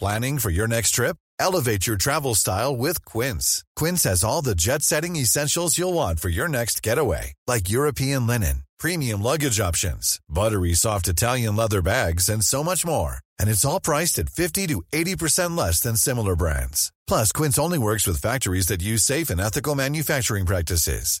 [0.00, 1.16] Planning for your next trip?
[1.38, 3.62] Elevate your travel style with Quince.
[3.80, 8.26] Quince has all the jet setting essentials you'll want for your next getaway, like European
[8.26, 13.18] linen, premium luggage options, buttery soft Italian leather bags, and so much more.
[13.40, 16.92] And it's all priced at 50 to 80% less than similar brands.
[17.08, 21.20] Plus, Quince only works with factories that use safe and ethical manufacturing practices.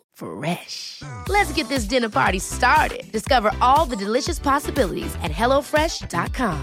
[0.21, 1.01] Fresh.
[1.29, 3.11] Let's get this dinner party started.
[3.11, 6.55] Discover all the delicious possibilities at hellofresh.com.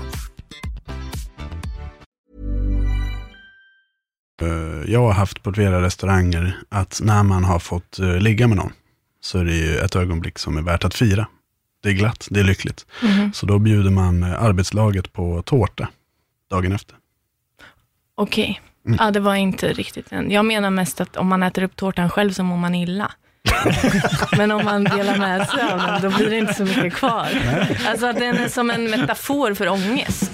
[4.43, 8.57] Eh, Jag har haft på flera restauranger att när man har fått eh, ligga med
[8.57, 8.73] någon,
[9.21, 11.27] så är det ju ett ögonblick som är värt att fira.
[11.83, 12.87] Det är glatt, det är lyckligt.
[13.03, 13.33] Mhm.
[13.33, 15.89] Så då bjuder man eh, arbetslaget på tårta
[16.51, 16.97] dagen efter.
[18.15, 18.61] Okej.
[18.87, 18.99] Mm.
[19.01, 20.31] Ja, det var inte riktigt en.
[20.31, 23.13] Jag menar mest att om man äter upp tårtan själv så mår man illa.
[24.37, 27.29] Men om man delar med sig av den, då blir det inte så mycket kvar.
[27.89, 30.31] Alltså att den är som en metafor för ångest.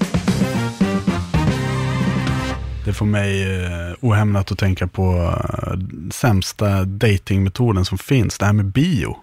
[2.85, 5.35] Det får mig eh, ohämmat att tänka på
[5.67, 5.79] eh,
[6.11, 9.17] sämsta datingmetoden som finns, det här med bio.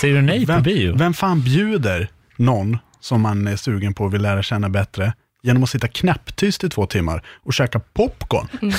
[0.00, 0.96] Säger du nej vem, på bio?
[0.96, 5.62] Vem fan bjuder någon som man är sugen på och vill lära känna bättre genom
[5.62, 8.72] att sitta knäpptyst i två timmar och käka popcorn?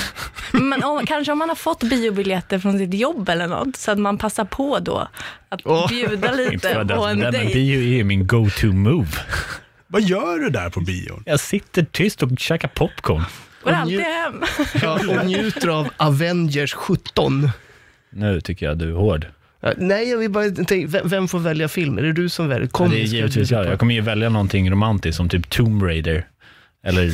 [0.52, 3.98] Men om, kanske om man har fått biobiljetter från sitt jobb eller något, så att
[3.98, 5.08] man passar på då
[5.48, 7.54] att bjuda Inte lite på det, en dejt.
[7.54, 9.08] bio är ju min go-to move.
[9.86, 11.22] Vad gör du där på bion?
[11.26, 13.24] Jag sitter tyst och käkar popcorn.
[13.64, 14.42] Går alltid hem.
[14.82, 17.48] Ja, och njuter av Avengers 17.
[18.10, 19.26] Nu tycker jag du är hård.
[19.60, 21.98] Ja, Nej, jag vill bara tänka, vem, får välja film?
[21.98, 22.68] Är det du som väljer?
[22.78, 23.72] Ja, det är givetvis bjuda jag.
[23.72, 26.26] Jag kommer ju välja någonting romantiskt som typ Tomb Raider.
[26.84, 27.12] Eller...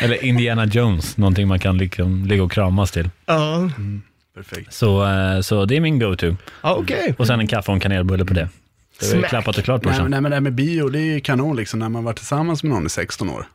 [0.00, 3.10] Eller Indiana Jones, någonting man kan liksom ligga och kramas till.
[3.26, 3.70] Ja,
[4.34, 4.72] Perfekt.
[4.74, 6.36] Så, eh, så det är min go-to.
[6.62, 7.14] ja okej.
[7.18, 8.48] Och sen en kaffe och en kanelbulle på det.
[9.00, 10.10] Det är klappat och klart Nej, brorsan.
[10.10, 12.62] nej, men det här med bio, det är ju kanon liksom när man varit tillsammans
[12.62, 13.46] med någon i 16 år.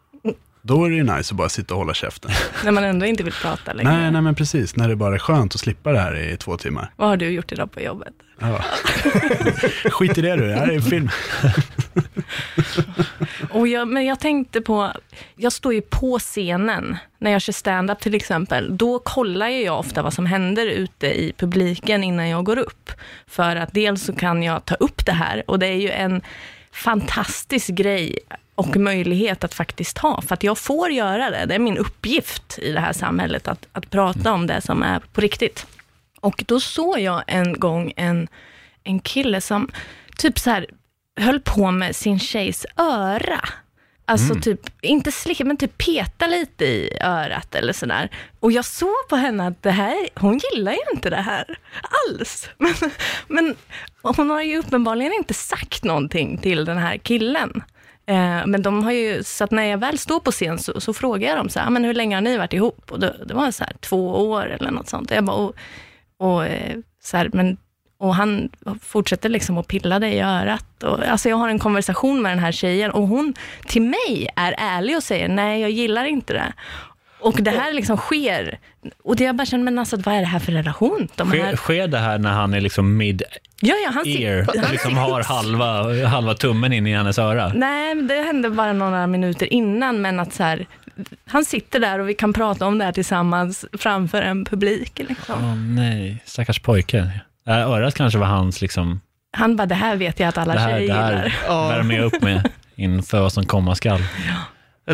[0.67, 2.31] Då är det ju nice att bara sitta och hålla käften.
[2.63, 3.91] När man ändå inte vill prata längre.
[3.91, 4.75] nej, nej, men precis.
[4.75, 6.91] När det bara är skönt att slippa det här i två timmar.
[6.95, 8.13] Vad har du gjort idag på jobbet?
[8.39, 8.63] Ja.
[9.91, 11.09] Skit i det du, det här är en film.
[13.49, 14.91] Och jag, men jag tänkte på,
[15.35, 18.77] jag står ju på scenen när jag kör stand-up till exempel.
[18.77, 22.91] Då kollar ju jag ofta vad som händer ute i publiken innan jag går upp.
[23.27, 26.21] För att dels så kan jag ta upp det här och det är ju en
[26.71, 28.19] fantastisk grej
[28.55, 30.21] och möjlighet att faktiskt ha.
[30.21, 31.45] För att jag får göra det.
[31.45, 34.99] Det är min uppgift i det här samhället att, att prata om det som är
[34.99, 35.65] på riktigt.
[36.21, 38.27] Och då såg jag en gång en,
[38.83, 39.71] en kille som
[40.17, 40.65] typ så här
[41.19, 43.39] höll på med sin tjejs öra.
[44.07, 44.41] Alltså Mm.
[44.41, 48.09] typ, inte slicka, men typ peta lite i örat eller sådär.
[48.39, 51.59] Och jag såg på henne att det här, hon gillar ju inte det här
[52.09, 52.49] alls.
[52.57, 52.73] Men,
[53.27, 53.55] men
[54.01, 57.63] hon har ju uppenbarligen inte sagt någonting till den här killen.
[58.07, 60.93] Eh, men de har ju, så att när jag väl står på scen så, så
[60.93, 62.91] frågar jag dem så här, "Ah, men hur länge har ni varit ihop?
[62.91, 65.11] Och det, det var så här två år eller något sånt.
[65.11, 65.55] Och jag bara, och,
[66.17, 67.57] och, eh, så här, men,
[67.97, 68.49] och han
[68.81, 70.83] fortsätter liksom att pilla dig i örat.
[70.83, 73.33] Och, alltså jag har en konversation med den här tjejen och hon
[73.67, 76.53] till mig är ärlig och säger, nej jag gillar inte det.
[77.19, 78.59] Och det här liksom sker.
[79.03, 81.07] Och det jag bara känner, men alltså vad är det här för relation?
[81.15, 84.61] De Sker, här, sker det här när han är liksom mid-ear, ja, ja, han sitter-
[84.61, 87.51] han liksom har halva, halva tummen in i hennes öra?
[87.55, 90.65] Nej, men det hände bara några minuter innan, men att så här,
[91.27, 95.01] han sitter där och vi kan prata om det här tillsammans framför en publik.
[95.09, 95.35] Liksom.
[95.43, 97.09] Åh nej, stackars pojke.
[97.47, 99.01] Äh, örat kanske var hans, liksom,
[99.37, 101.69] Han bara, det här vet jag att alla det här, tjejer det här gillar.
[101.69, 104.01] värmer jag upp med inför vad som komma skall.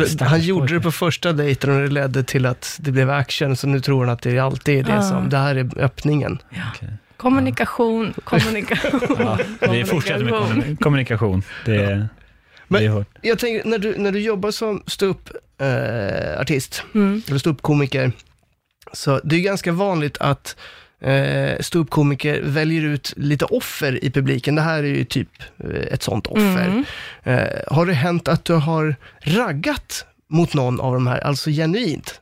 [0.06, 0.74] Stackars han gjorde pojke.
[0.74, 4.04] det på första dejten och det ledde till att det blev action, så nu tror
[4.04, 5.02] han att det alltid är det Ja.
[5.02, 6.38] som, det här är öppningen.
[7.22, 9.16] Kommunikation, kommunikation.
[9.60, 11.42] Ja, vi fortsätter med kommuni- kommunikation.
[11.64, 12.08] Det, är-
[12.68, 13.08] det är hårt.
[13.22, 15.36] Jag tänker, när du, när du jobbar som ståuppartist,
[16.34, 17.22] eh, artist, Mm.
[17.28, 18.12] eller ståuppkomiker,
[18.92, 20.56] så det är ganska vanligt att
[21.00, 24.54] eh, ståuppkomiker väljer ut lite offer i publiken.
[24.54, 25.28] Det här är ju typ
[25.64, 26.66] eh, ett sånt offer.
[26.66, 26.84] Mm.
[27.22, 32.20] Eh, har det hänt att du har raggat mot någon av de här, alltså genuint?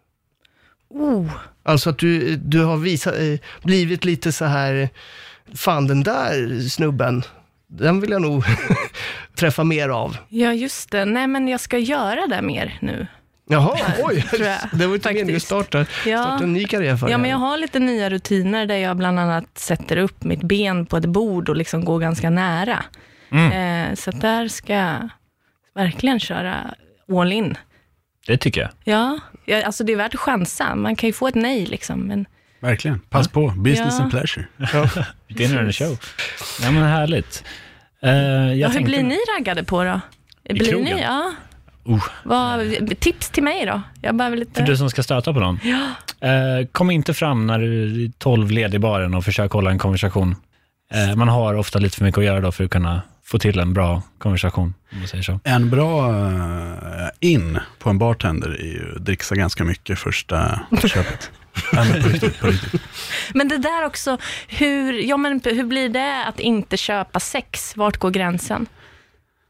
[0.90, 1.31] Oh.
[1.62, 4.88] Alltså att du, du har visat, eh, blivit lite så här,
[5.55, 7.22] fan den där snubben,
[7.66, 8.44] den vill jag nog
[9.38, 10.16] träffa mer av.
[10.29, 11.05] Ja, just det.
[11.05, 13.07] Nej, men jag ska göra det mer nu.
[13.53, 14.24] Jaha, oj,
[14.72, 16.22] det var inte meningen att starta, Ja.
[16.22, 19.18] starta en ny karriär för Ja, men jag har lite nya rutiner där jag bland
[19.20, 22.85] annat sätter upp mitt ben på ett bord och liksom går ganska nära.
[23.33, 25.09] Eh, så där ska jag
[25.74, 26.74] verkligen köra
[27.12, 27.57] all in.
[28.31, 28.71] Det tycker jag.
[28.85, 30.75] Ja, ja, alltså det är värt att chansa.
[30.75, 32.01] Man kan ju få ett nej liksom.
[32.01, 32.27] Men
[32.61, 33.01] Verkligen.
[33.01, 33.49] Pass på.
[33.57, 34.03] Business Ja.
[34.03, 34.47] and pleasure.
[35.29, 35.99] Dinner and a show.
[36.62, 37.45] Ja, men härligt.
[38.01, 40.01] Jag ja, hur tänkte- blir ni raggade på då?
[40.45, 40.97] I blir krogen?
[40.97, 41.33] ni, ja.
[41.88, 42.05] Uh.
[42.25, 43.83] Vad, tips till mig då?
[44.01, 44.61] Jag behöver lite...
[44.61, 45.61] För du som ska stöta på någon.
[45.62, 45.87] Ja.
[46.29, 49.79] Eh, kom inte fram när du är 12 led i baren och försök hålla en
[49.79, 50.37] konversation.
[50.95, 53.59] Eh, man har ofta lite för mycket att göra då för att kunna få till
[53.59, 55.40] en bra konversation, om man säger så.
[55.45, 61.31] En bra eh, in på en bartender är ju att dricksa ganska mycket första köpet.
[61.73, 62.83] Nej, men på riktigt, på riktigt.
[63.35, 67.77] Men det där också, hur, ja, men hur blir det att inte köpa sex?
[67.77, 68.66] Vart går gränsen?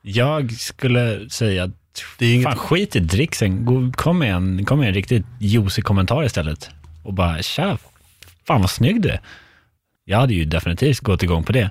[0.03, 1.71] Jag skulle säga att
[2.19, 3.93] Det är inget- fan, skit i dricksen.
[3.93, 6.71] Kom med, en, kom med en riktigt juicy kommentar istället.
[7.05, 7.79] Och bara, tja,
[8.47, 9.21] fan vad snygg du är.
[10.05, 11.71] Jag hade ju definitivt gått igång på det.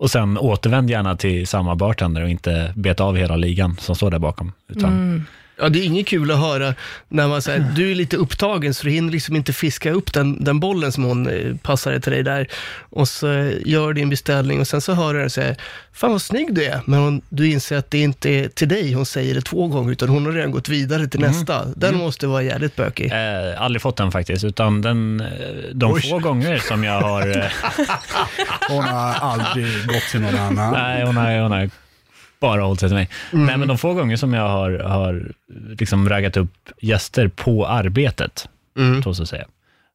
[0.00, 4.10] Och sen återvänd gärna till samma bartender och inte beta av hela ligan som står
[4.10, 4.52] där bakom.
[4.68, 5.24] Utan mm.
[5.60, 6.74] Ja, det är inget kul att höra
[7.08, 10.44] när man säger, du är lite upptagen så du hinner liksom inte fiska upp den,
[10.44, 12.46] den bollen som hon eh, passade till dig där.
[12.90, 15.54] Och så gör din beställning och sen så hör du henne säga,
[15.92, 16.80] fan vad snygg du är.
[16.84, 19.92] Men hon, du inser att det inte är till dig hon säger det två gånger,
[19.92, 21.32] utan hon har redan gått vidare till Mm.
[21.32, 21.64] nästa.
[21.76, 23.12] Den måste vara jävligt bökig.
[23.12, 25.26] Eh, aldrig fått den faktiskt, utan den, eh,
[25.72, 26.02] de Oj.
[26.02, 27.38] få gånger som jag har...
[27.38, 27.44] Eh,
[28.68, 30.72] Hon har aldrig gått till någon annan.
[30.72, 31.70] nej, hon har, hon har
[32.40, 33.08] bara hållit sig till mig.
[33.30, 35.32] Nej, men de få gånger som jag har, har
[35.78, 38.48] liksom raggat upp gäster på arbetet,
[38.78, 39.02] Mm.
[39.02, 39.44] så att säga,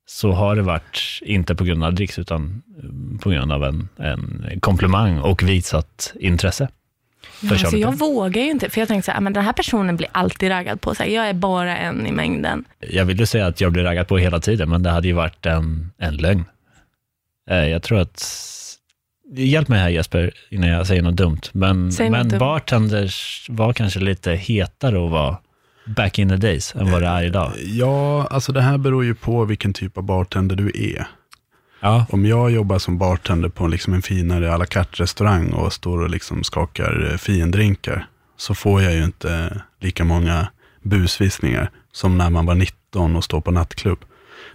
[0.07, 3.89] så har det varit inte på grund av dricks, utan eh, på grund av en,
[3.97, 6.67] en komplimang och visat intresse.
[7.21, 9.53] för Alltså, jag vågar ju inte, för jag tänkte så här, "Ah, men den här
[9.53, 10.95] personen blir alltid raggad på.
[10.95, 12.65] Så här, jag är bara en i mängden.
[12.79, 15.13] Jag vill ju säga att jag blir raggad på hela tiden, men det hade ju
[15.13, 16.43] varit en, en lögn.
[17.49, 18.51] Eh, Jag tror att...
[19.33, 21.41] Hjälp mig här Jesper, innan jag säger något dumt.
[21.51, 22.39] Men, Säg men dumt.
[22.39, 25.37] bartenders var kanske lite hetare att vara
[25.85, 27.51] back in the days än vad det är idag.
[27.65, 31.07] Ja, alltså det här beror ju på vilken typ av bartender du är.
[31.79, 36.01] Ja, Om jag jobbar som bartender på liksom en finare à la carte-restaurang och står
[36.01, 38.07] och liksom skakar eh, fiendrinkar,
[38.37, 40.47] så får jag ju inte lika många
[40.83, 43.99] busvisningar som när man var 19 och står på nattklubb.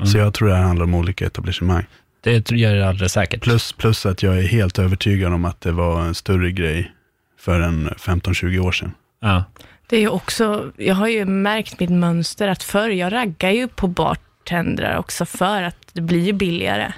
[0.05, 1.85] Så jag tror det handlar om olika etablissemang.
[2.21, 3.43] Det jag är alldeles säkert.
[3.43, 6.93] Plus, plus att jag är helt övertygad om att det var en större grej
[7.39, 8.93] för en 15-20 år sedan.
[9.21, 9.45] Ja.
[9.87, 13.69] Det är ju också, jag har ju märkt mitt mönster att förr, jag raggar ju
[13.69, 16.93] på bartendrar också för att det blir ju billigare.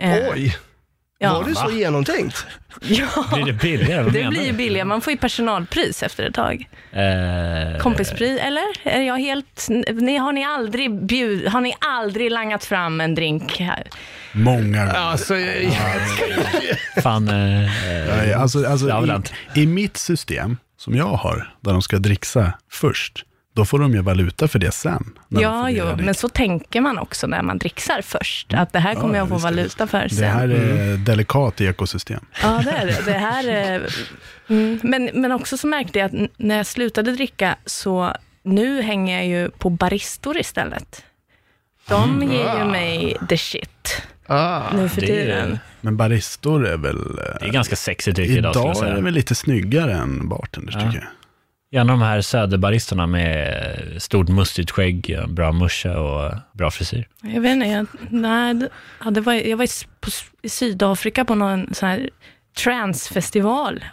[0.00, 0.56] Eh, Oj,
[1.20, 1.32] ja.
[1.34, 2.46] var det så genomtänkt?
[2.82, 4.02] Ja, Blir det billigare?
[4.02, 4.56] Vad det menar blir ju du?
[4.56, 4.84] billigare.
[4.84, 6.68] Man får ju personalpris efter ett tag.
[6.92, 8.62] Eh, Kompispris, eller?
[8.84, 9.66] Är jag helt...
[9.94, 13.86] Ni, har, ni aldrig bjud, har ni aldrig langat fram en drink här?
[14.32, 14.94] Många gånger.
[14.94, 15.72] Alltså, jag,
[17.02, 17.70] Fan, eh,
[18.16, 19.32] Nej, alltså, alltså det har väl i, hänt.
[19.54, 24.02] I mitt system som jag har, där de ska dricksa först, då får de ju
[24.02, 25.18] valuta för det sen.
[25.28, 28.54] Ja, jo, men så tänker man också när man dricksar först.
[28.54, 30.18] Att det här kommer Ja, jag få visst, valuta för sen.
[30.20, 32.24] Det här är delikat ekosystem.
[32.42, 33.02] Ja, det är det.
[33.04, 33.86] det här är,
[34.48, 39.16] mm, men, men också så märkte jag att när jag slutade dricka, så nu hänger
[39.16, 41.04] jag ju på baristor istället.
[41.88, 42.30] De Mm.
[42.32, 42.64] ger ju Ah.
[42.64, 44.02] mig the shit.
[44.26, 45.58] Ah, nu för det är- tiden.
[45.80, 46.96] Men baristor är väl...
[46.96, 48.94] eh, Det är ganska sexigt idag, skulle jag Idag är säga.
[48.94, 51.04] det väl lite snyggare än bartenders tycker jag.
[51.72, 57.08] Gärna de här söderbaristerna med stort mustigt skägg, bra muscha och bra frisyr.
[57.22, 58.68] Jag vet inte, jag, nej,
[59.04, 59.68] ja, det var, jag var
[60.00, 60.10] på,
[60.42, 62.10] i Sydafrika på någon sån här
[62.64, 63.84] transfestival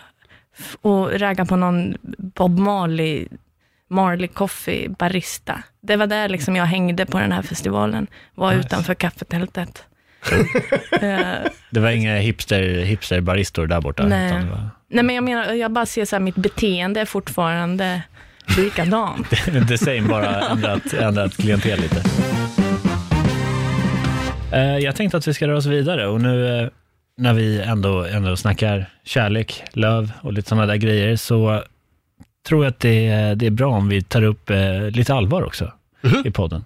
[0.82, 3.28] och raggade på någon Bob Marley,
[3.90, 5.64] Marley Coffee barista.
[5.82, 8.68] Det var där liksom jag hängde på den här festivalen, var Nice.
[8.68, 9.84] utanför kaffetältet.
[11.70, 14.04] Det var inga hipster, hipsterbaristor där borta.
[14.06, 14.32] Nej.
[14.32, 18.02] Var nej men jag menar, jag bara ser så här, mitt beteende är fortfarande
[18.58, 19.30] likadant.
[19.68, 22.02] the same, bara ändrat, ändrat klientel lite.
[24.52, 26.68] Eh, Jag tänkte att vi ska röra oss vidare och nu eh,
[27.18, 31.64] när vi ändå, ändå snackar kärlek, löv och lite sådana där grejer så
[32.48, 35.42] tror jag att det, är- det är bra om vi tar upp eh, lite allvar
[35.44, 35.72] också
[36.26, 36.66] i podden.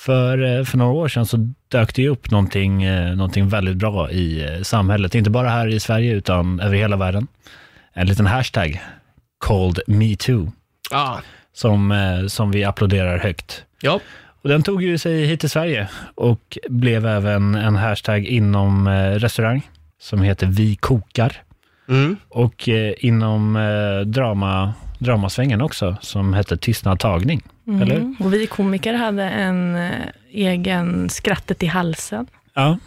[0.00, 1.36] För, eh, för några år sedan så
[1.68, 5.66] dök det ju upp någonting, eh, någonting väldigt bra i eh, samhället, inte bara här
[5.68, 7.26] i Sverige utan över hela världen.
[7.92, 8.82] En liten hashtag,
[9.38, 10.52] called metoo,
[10.90, 11.16] Ah.
[11.52, 11.94] som,
[12.28, 13.64] som vi applåderar högt.
[13.82, 14.00] Ja.
[14.42, 18.88] Och den tog ju sig hit till Sverige och blev även en hashtag inom
[19.18, 19.68] restaurang
[20.00, 21.36] som heter Vi kokar.
[21.88, 22.16] Mm.
[22.28, 23.58] Och inom
[24.06, 27.42] drama, dramasvängen också som hette Tystnad tagning.
[27.66, 27.82] Mm.
[27.82, 28.14] Eller?
[28.20, 29.90] Och vi komiker hade en eh,
[30.32, 32.26] egen skrattet i halsen.
[32.54, 32.78] Ja,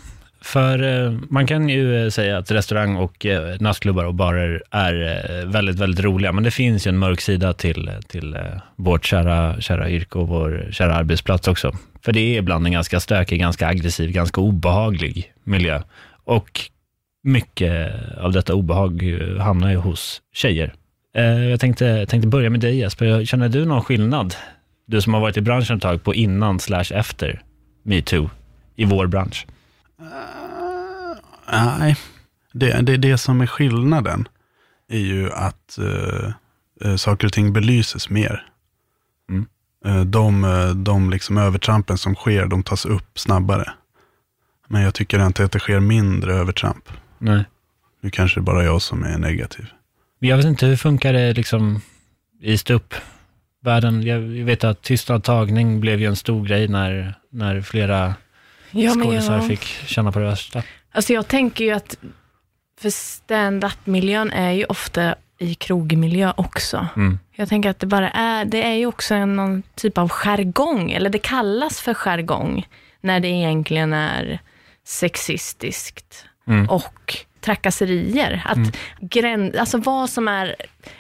[0.42, 4.94] för eh, man kan ju eh, säga att restaurang och eh, nattklubbar och barer är
[4.94, 8.38] eh, väldigt, väldigt roliga, men det finns ju en mörk sida till, till
[8.76, 11.72] vårt kära, kära yrke och vår kära arbetsplats också.
[12.02, 15.82] För det är ibland en ganska stökig, ganska aggressiv, ganska obehaglig miljö.
[16.24, 16.62] Och
[17.24, 20.74] mycket av detta obehag eh, hamnar ju hos tjejer.
[21.16, 24.36] Eh, Jag tänkte, tänkte börja med dig Jesper, känner du någon skillnad?
[24.86, 27.42] Du som har varit i branschen ett tag, på innan slash efter
[27.84, 28.30] metoo
[28.76, 29.48] i vår bransch.
[31.52, 31.98] Nej,
[32.52, 34.28] det, det, det som är skillnaden
[34.90, 35.78] är ju att
[36.84, 38.46] eh, saker och ting belyses mer.
[39.30, 39.46] Mm.
[39.86, 40.44] Eh, de
[40.84, 43.74] de liksom övertrampen som sker, de tas upp snabbare.
[44.68, 46.90] Men jag tycker inte att det sker mindre övertramp.
[47.20, 47.46] Nej.
[48.02, 49.66] Nu kanske det är bara jag som är negativ.
[50.28, 51.82] Jag vet inte, hur funkar det liksom
[52.42, 54.04] i ståuppvärlden?
[54.04, 58.16] Jag vet att tystnad tagning blev ju en stor grej när, när flera
[58.72, 60.64] Ja, skådisar jag- fick känna på det värsta.
[60.92, 61.98] Alltså jag tänker ju att
[62.82, 66.88] för stand-up-miljön är ju ofta i krogmiljö också.
[66.96, 67.20] Mm.
[67.36, 70.92] Jag tänker att det bara är, det är ju också en, någon typ av jargong,
[70.92, 72.68] eller det kallas för jargong,
[73.02, 74.40] när det egentligen är
[74.86, 76.70] sexistiskt Mm.
[76.70, 78.42] och trakasserier.
[78.46, 78.72] Att Mm.
[79.02, 80.56] grän, alltså vad som är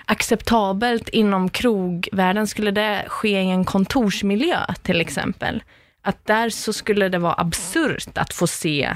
[0.05, 5.63] acceptabelt inom krogvärlden, skulle det ske i en kontorsmiljö till exempel?
[6.01, 8.95] Att där så skulle det vara absurt att få se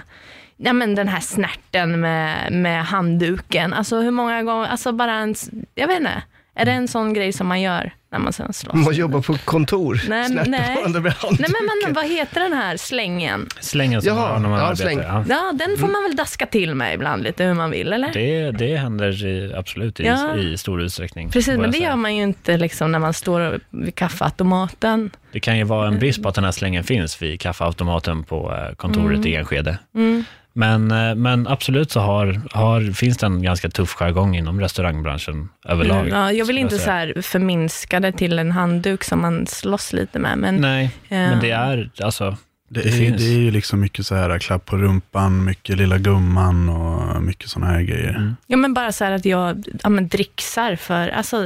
[0.58, 3.74] ja, men den här snärten med, med handduken.
[3.74, 5.36] Alltså hur många gånger, alltså bara en,
[5.76, 6.24] jag vet inte,
[6.56, 8.74] är det en sån grej som man gör när man sen slåss?
[8.76, 10.01] Man jobbar på kontor.
[10.10, 10.76] Nej, Snärtar nej.
[10.76, 11.53] varandra med Nej handduken.
[11.60, 13.47] men, men vad heter den här slängen?
[13.60, 14.84] Slängen som Jaha, man har när man ja, arbetar.
[14.84, 14.99] släng.
[14.99, 15.26] Ja.
[15.30, 18.14] Ja, den får man väl daska till med ibland lite hur man vill, eller?
[18.14, 20.36] Det, det händer i, absolut i, Ja.
[20.38, 21.32] i stor utsträckning.
[21.32, 21.89] Precis, men det säga.
[21.89, 25.12] gör man ju inte liksom när man står vid kaffeautomaten.
[25.32, 28.53] Det kan ju vara en brist på att den här slängen finns vid kaffeautomaten på
[28.70, 29.28] eh, kontoret Mm.
[29.28, 29.78] i Enskede.
[29.95, 30.24] Mm.
[30.58, 35.49] Men, eh, men absolut så har, har, finns det en ganska tuff jargong inom restaurangbranschen
[35.66, 35.99] överlag.
[35.99, 36.93] Mm, ja, jag vill inte så säga.
[36.95, 40.55] här förminska det till en handduk som man slåss lite med, men...
[40.55, 41.16] Nej, Ja.
[41.18, 42.38] men det är, alltså,
[42.70, 43.18] Det, det, är, finns.
[43.22, 47.49] det är ju liksom mycket så här klapp på rumpan, mycket lilla gumman och mycket
[47.49, 48.10] sådana här grejer.
[48.16, 48.36] Mm.
[48.47, 51.38] Ja, men bara så här att jag ja, men dricksar för, alltså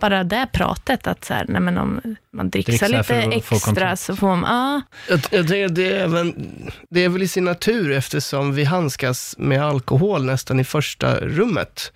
[0.00, 4.36] bara det pratet att så här, nej men om man dricksar, lite extra så får
[4.36, 4.82] man, ja.
[5.08, 6.46] Jag, jag tänker att det, är även,
[6.90, 11.92] det är väl i sin natur eftersom vi handskas med alkohol nästan i första rummet.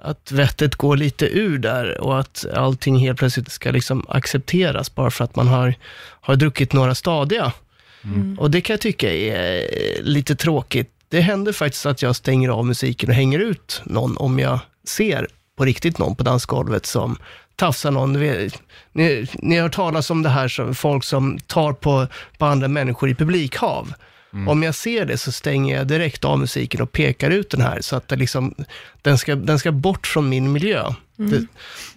[0.00, 5.10] Att vettet går lite ur där och att allting helt plötsligt ska liksom accepteras bara
[5.10, 5.74] för att man har,
[6.20, 7.52] har druckit några stadiga.
[8.04, 8.38] Mm.
[8.38, 10.90] Och det kan jag tycka är eh, lite tråkigt.
[11.08, 15.28] Det händer faktiskt att jag stänger av musiken och hänger ut någon om jag ser
[15.58, 17.18] på riktigt någon på dansgolvet som
[17.56, 18.12] tafsar någon.
[18.12, 18.50] Ni,
[19.32, 22.06] ni, har hört talas om det här, som folk som tar på,
[22.38, 23.92] på andra människor i publikhav.
[24.46, 27.80] Om jag ser det så stänger jag direkt av musiken och pekar ut den här
[27.80, 28.54] så att det liksom,
[29.02, 30.94] den, ska, den ska bort från min miljö.
[31.18, 31.30] Mm.
[31.30, 31.46] Det,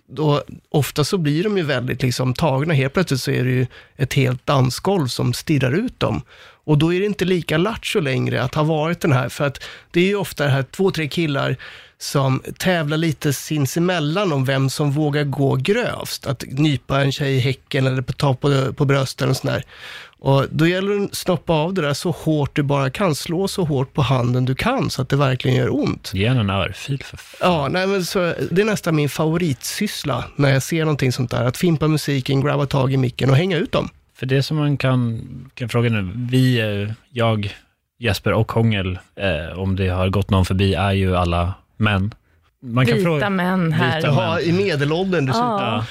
[0.07, 2.73] då, ofta så blir de ju väldigt liksom tagna.
[2.73, 6.21] Helt plötsligt så är det ju ett helt dansgolv som stirrar ut dem.
[6.71, 9.63] Och då är det inte lika lattjo längre att ha varit den här, för att
[9.91, 11.55] det är ju ofta det här två, tre killar
[11.97, 16.27] som tävlar lite sinsemellan om vem som vågar gå grövst.
[16.27, 19.63] Att nypa en tjej i häcken eller ta på, på brösten och sådär.
[20.19, 23.15] Och då gäller det att snoppa av det där så hårt du bara kan.
[23.15, 26.11] Slå så hårt på handen du kan så att det verkligen gör ont.
[26.13, 28.19] Ge en örfil för Ja, nej, men så,
[28.51, 31.45] det är nästan min favoritsyssla när jag ser någonting sånt där.
[31.45, 33.89] Att fimpa musiken, grabba tag i micken och hänga ut dem.
[34.21, 35.21] För det som man kan,
[35.53, 36.59] kan fråga nu, vi,
[37.09, 37.55] jag,
[37.99, 42.13] Jesper och Hångel, eh, om det har gått någon förbi, är ju alla män.
[42.63, 43.95] Man kan Vita fråga, män här.
[43.95, 44.43] Vita Jaha, män.
[44.43, 45.49] i medelåldern dessutom.
[45.49, 45.85] Ja.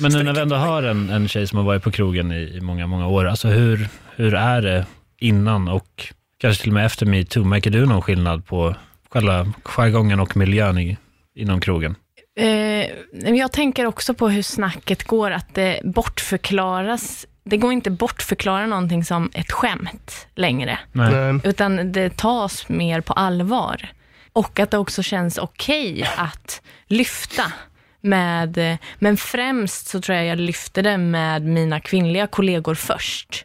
[0.00, 2.56] Men nu när vi ändå har en, en tjej som har varit på krogen i,
[2.56, 4.86] i många, många år, alltså hur, hur är det
[5.20, 7.44] innan och kanske till och med efter metoo?
[7.44, 8.74] Märker du någon skillnad på
[9.10, 10.96] själva jargongen och miljön i,
[11.34, 11.94] inom krogen?
[12.38, 17.26] Eh, jag tänker också på hur snacket går, att det bortförklaras.
[17.48, 21.40] Det går inte bortförklara någonting som ett skämt längre, Nej.
[21.44, 23.92] Utan det tas mer på allvar.
[24.32, 27.52] Och att det också känns okej att lyfta
[28.00, 33.44] med, men främst så tror jag jag lyfter det med mina kvinnliga kollegor först.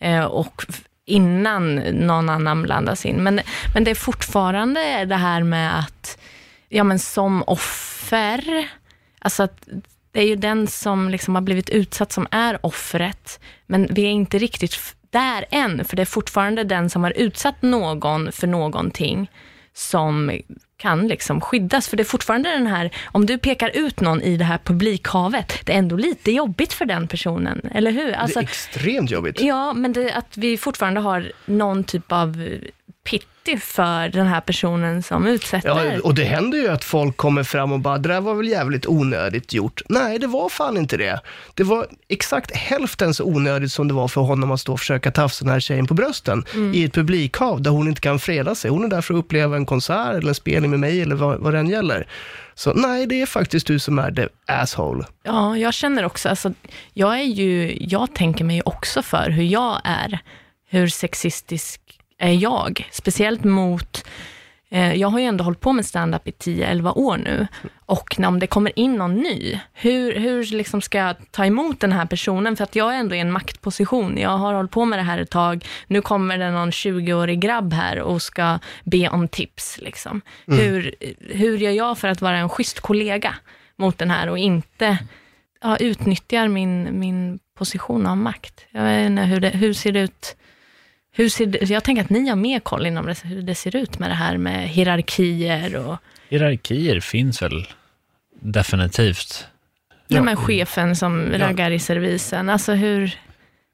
[0.00, 0.64] Eh, och
[1.06, 3.16] innan någon annan blandas in.
[3.16, 3.40] Men,
[3.74, 6.18] men det är fortfarande det här med att,
[6.68, 8.68] ja men som offer,
[9.18, 9.68] alltså att
[10.18, 14.10] det är ju den som liksom har blivit utsatt som är offret, men vi är
[14.10, 19.30] inte riktigt där än, för det är fortfarande den som har utsatt någon för någonting
[19.72, 20.32] som
[20.76, 21.88] kan liksom skyddas.
[21.88, 25.52] För det är fortfarande den här, om du pekar ut någon i det här publikhavet,
[25.64, 28.12] det är ändå lite jobbigt för den personen, eller hur?
[28.12, 29.40] Alltså, det är extremt jobbigt.
[29.40, 32.58] Ja, men det, att vi fortfarande har någon typ av
[33.48, 35.68] pity för den här personen som utsätter.
[35.68, 38.48] Ja, och det händer ju att folk kommer fram och bara, det där var väl
[38.48, 39.82] jävligt onödigt gjort.
[39.88, 41.20] Nej, det var fan inte det.
[41.54, 45.10] Det var exakt hälften så onödigt som det var för honom att stå och försöka
[45.10, 46.74] tafsa den här tjejen på brösten Mm.
[46.74, 48.70] i ett publikhav där hon inte kan freda sig.
[48.70, 51.38] Hon är där för att uppleva en konsert eller en spelning med mig eller vad,
[51.40, 52.06] vad den gäller.
[52.54, 55.04] Så nej, det är faktiskt du som är the asshole.
[55.22, 56.52] Ja, jag känner också, alltså,
[56.94, 60.18] jag är ju, jag tänker mig också för hur jag är.
[60.70, 61.80] Hur sexistisk
[62.18, 62.88] är jag?
[62.90, 64.06] Speciellt mot,
[64.68, 67.46] eh, jag har ju ändå hållit på med stand-up i 10-11 år nu.
[67.86, 71.80] Och när om det kommer in någon ny, hur, hur liksom ska jag ta emot
[71.80, 72.56] den här personen?
[72.56, 74.18] För att jag är ändå i en maktposition.
[74.18, 75.66] Jag har hållit på med det här ett tag.
[75.86, 79.78] Nu kommer det någon 20-årig grabb här och ska be om tips.
[79.82, 80.20] Liksom.
[80.48, 80.60] Mm.
[80.60, 83.34] Hur, hur gör jag för att vara en schysst kollega
[83.76, 84.98] mot den här och inte
[85.62, 88.66] ja, utnyttjar min, min position av makt?
[88.70, 90.36] Jag vet inte hur det, hur ser det ut?
[91.12, 93.76] Hur ser det, jag tänker att ni har mer koll inom det, hur det ser
[93.76, 95.96] ut med det här med hierarkier och
[96.28, 97.66] Hierarkier finns väl
[98.40, 99.46] definitivt.
[100.08, 100.22] ja.
[100.22, 101.38] men chefen som Ja.
[101.38, 102.48] raggar i servisen.
[102.50, 103.14] Alltså hur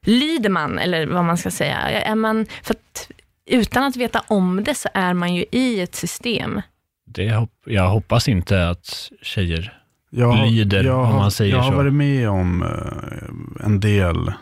[0.05, 1.77] lyder man, eller vad man ska säga?
[1.79, 3.11] Är man, för att,
[3.45, 6.61] utan att veta om det så är man ju i ett system.
[7.05, 9.77] Det, hop- jag hoppas inte att tjejer
[10.09, 11.77] Jag, lyder, jag, om har- man säger jag har så.
[11.77, 14.33] varit med om eh, en del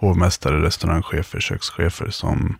[0.00, 2.56] hovmästare, restaurangchefer, kökschefer som,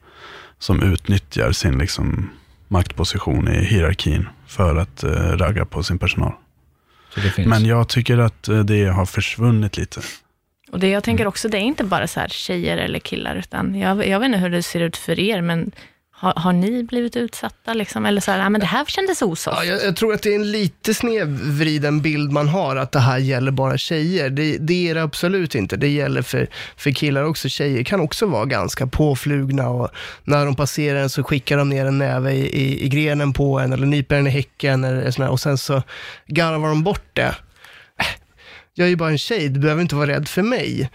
[0.59, 2.31] som utnyttjar sin liksom,
[2.69, 6.33] maktposition i hierarkin för att eh, ragga på sin personal.
[7.15, 7.49] Så det finns.
[7.49, 10.01] Men jag tycker att eh, det har försvunnit lite.
[10.73, 13.75] Och det jag tänker också, det är inte bara så här tjejer eller killar, utan
[13.75, 15.73] jag, jag vet inte hur det ser ut för er, men
[16.21, 17.75] har, har ni blivit utsatta?
[17.75, 18.07] Liksom?
[18.07, 19.57] Eller så här, ah, men det här kändes osoft.
[19.61, 23.01] Ja, jag, jag tror att det är en lite snedvriden bild man har, att det
[23.01, 24.31] här gäller bara tjejer.
[24.31, 25.77] Det, det är det absolut inte.
[25.77, 27.49] Det gäller för, för killar också.
[27.49, 29.89] Tjejer kan också vara ganska påflugna och
[30.25, 33.59] när de passerar en så skickar de ner en näve i, i, i grenen på
[33.59, 35.83] en eller nyper en i häcken eller sådär, och sen så
[36.27, 37.35] garvar de bort det.
[37.99, 38.07] Äh,
[38.75, 40.91] Jag är ju bara en tjej, du behöver inte vara rädd för mig.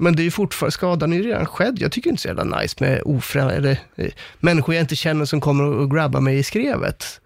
[0.00, 1.78] Men det är ju fortfarande, skadan är ju redan skedd.
[1.80, 5.40] Jag tycker inte så jävla nice med ofrä, eller, eh, människor jag inte känner som
[5.40, 7.20] kommer och, grabbar mig i skrevet.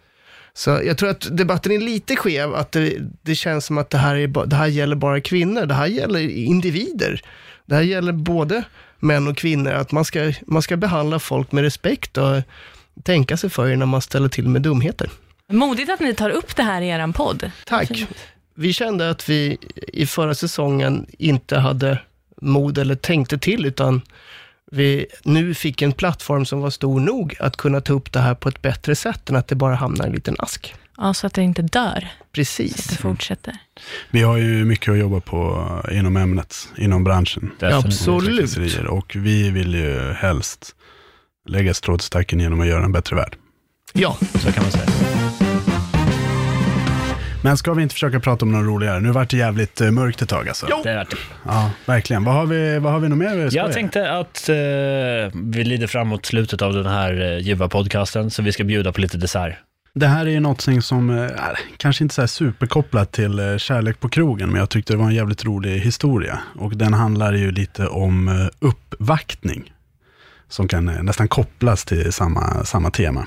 [0.54, 3.98] Så jag tror att debatten är lite skev, att det, det känns som att det
[3.98, 5.66] här, är, det här gäller bara kvinnor.
[5.66, 7.22] Det här gäller individer.
[7.66, 8.64] Det här gäller både
[8.98, 12.42] män och kvinnor, att man ska, man ska behandla folk med respekt och
[13.02, 15.10] tänka sig för när man ställer till med dumheter.
[15.48, 17.50] Modigt att ni tar upp det här i er podd.
[17.66, 18.06] Tack.
[18.54, 19.58] Vi kände att vi
[19.92, 21.98] i förra säsongen inte hade
[22.44, 24.02] mod eller tänkte till, utan
[24.72, 28.34] vi nu fick en plattform som var stor nog att kunna ta upp det här
[28.34, 30.74] på ett bättre sätt än att det bara hamnar i en liten ask.
[30.96, 32.00] Ja, så att det inte dör.
[32.00, 32.86] Så att Precis.
[32.86, 33.54] det fortsätter.
[34.10, 37.50] Vi har ju mycket att jobba på inom ämnet, inom branschen.
[37.60, 37.84] Definitivt.
[37.84, 38.78] Absolut.
[38.88, 40.74] Och vi vill ju helst
[41.48, 43.36] lägga strået stacken genom att göra en bättre värld.
[43.92, 45.53] Ja, Så kan man säga.
[47.44, 49.00] Men ska vi inte försöka prata om något roligare?
[49.00, 50.66] Nu vart det jävligt eh, mörkt ett tag alltså.
[50.70, 50.80] Jo.
[50.84, 51.16] Det är det.
[51.46, 52.24] Ja, verkligen.
[52.24, 53.48] Vad har vi, vad har vi nog mer?
[53.52, 54.54] Jag tänkte att eh,
[55.34, 58.92] vi lider fram mot slutet av den här eh, ljuva podcasten, så vi ska bjuda
[58.92, 59.54] på lite dessert.
[59.94, 61.30] Det här är ju någonting som, eh,
[61.76, 65.06] kanske inte så här superkopplat till eh, kärlek på krogen, men jag tyckte det var
[65.06, 66.38] en jävligt rolig historia.
[66.58, 69.72] Och den handlar ju lite om eh, uppvaktning,
[70.48, 73.26] som kan eh, nästan kopplas till samma, samma tema.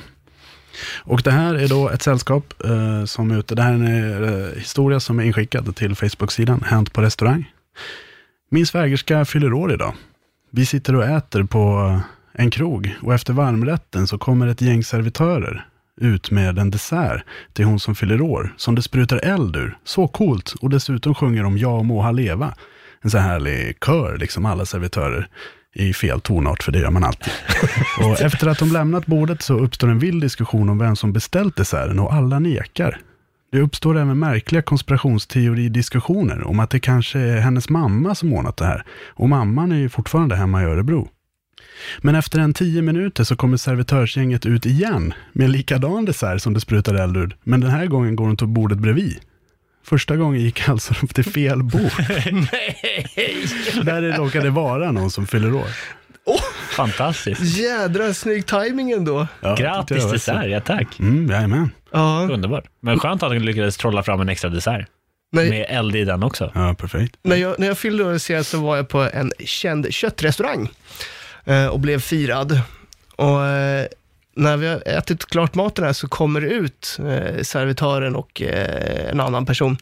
[0.97, 4.23] Och det här är då ett sällskap eh, som är ute, det här är en
[4.23, 7.51] eh, historia som är inskickad till Facebook-sidan Hänt på restaurang.
[8.49, 9.93] Min svägerska fyller år idag.
[10.51, 14.83] Vi sitter och äter på eh, en krog och efter varmrätten så kommer ett gäng
[14.83, 15.65] servitörer
[16.01, 17.23] ut med en dessert
[17.53, 19.77] till hon som fyller år, som det sprutar eld ur.
[19.83, 20.53] Så coolt!
[20.61, 22.53] Och dessutom sjunger de Ja må ha leva.
[23.01, 25.27] En så härlig kör, liksom alla servitörer
[25.75, 27.33] i fel tonart, för det gör man alltid.
[27.99, 31.55] och efter att de lämnat bordet så uppstår en vild diskussion om vem som beställt
[31.55, 32.99] desserten och alla nekar.
[33.51, 38.65] Det uppstår även märkliga konspirationsteoridiskussioner om att det kanske är hennes mamma som ordnat det
[38.65, 38.83] här.
[39.07, 41.09] Och mamman är ju fortfarande hemma i Örebro.
[42.01, 46.53] Men efter en tio minuter så kommer servitörsgänget ut igen med en likadan dessert som
[46.53, 47.35] det sprutar eld ur.
[47.43, 49.19] Men den här gången går de till bordet bredvid.
[49.87, 51.81] Första gången gick alltså de till fel bord.
[53.83, 55.67] Där det råkade vara någon som fyller år.
[56.75, 57.57] Fantastiskt.
[57.57, 59.27] Jädra snygg timing ändå.
[59.41, 60.99] Ja, Grattis jag dessert, ja tack.
[60.99, 61.71] Mm, jajamän.
[61.91, 62.27] Ja.
[62.31, 62.65] Underbart.
[62.79, 64.87] Men skönt att han lyckades trolla fram en extra dessert.
[65.31, 65.49] Nej.
[65.49, 66.51] Med eld i den också.
[66.55, 67.15] Ja, perfekt.
[67.23, 70.69] När jag, när jag fyllde år senast så var jag på en känd köttrestaurang
[71.45, 72.61] eh, och blev firad.
[73.15, 73.85] Och eh,
[74.37, 79.09] när vi har ätit klart maten här så kommer det ut eh, servitören och eh,
[79.11, 79.77] en annan person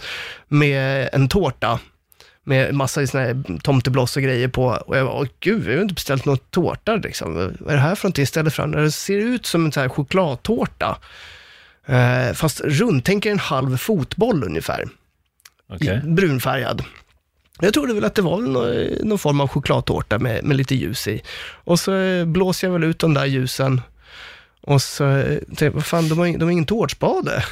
[0.47, 1.80] med en tårta
[2.43, 4.66] med massa såna här tomtebloss och grejer på.
[4.66, 7.34] Och jag bara, åh gud, vi har inte beställt någon tårta liksom.
[7.60, 8.72] Vad är det här för någonting istället fram?
[8.72, 10.97] Det ser ut som en sån här chokladtårta.
[11.86, 14.86] Eh, fast rund, tänk en halv fotboll ungefär.
[15.70, 16.01] Okej.
[16.03, 16.84] Brunfärgad.
[17.60, 21.08] Jag trodde väl att det var någon, någon form av chokladtårta med, med lite ljus
[21.08, 21.22] i.
[21.64, 23.82] Och så eh, blåser jag väl ut de där ljusen.
[24.66, 27.43] Och så eh, tänkte jag, vad fan, de har, de har ingen tårtspade.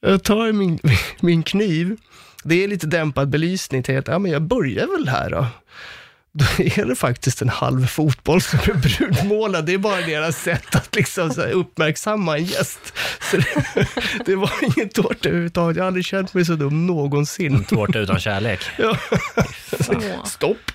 [0.00, 0.78] jag tar min,
[1.20, 1.96] min kniv.
[2.44, 3.82] Det är lite dämpad belysning.
[3.82, 5.46] Till att, ja, men jag börjar väl här då.
[6.34, 9.66] Då är det faktiskt en halv fotboll som är brunmålad.
[9.66, 12.92] Det är bara deras sätt att liksom så här uppmärksamma en gäst.
[13.20, 13.86] Så det,
[14.26, 15.76] det var ingen tårta överhuvudtaget.
[15.76, 17.54] Jag har aldrig känt mig så dum någonsin.
[17.54, 18.60] En tårta utan kärlek.
[18.78, 18.96] Ja.
[20.24, 20.72] Stopp.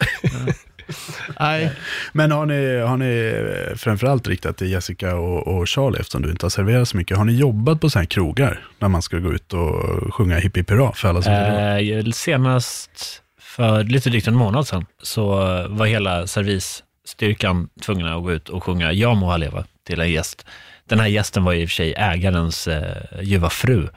[1.40, 1.72] Nej.
[2.14, 6.32] Men har ni, har ni eh, framförallt riktat till Jessica och, och Charlie, eftersom du
[6.32, 9.18] inte har serverat så mycket, har ni jobbat på sådana här krogar, när man ska
[9.18, 11.34] gå ut och sjunga Hipp Hipp Hurra för alla som?
[11.34, 15.26] Eh, senast för lite drygt en månad sedan så
[15.70, 20.12] var hela servisstyrkan tvungna att gå ut och sjunga Ja må han leva till en
[20.12, 20.46] gäst.
[20.86, 23.88] Den här gästen var i och för sig ägarens eh, ljuva fru,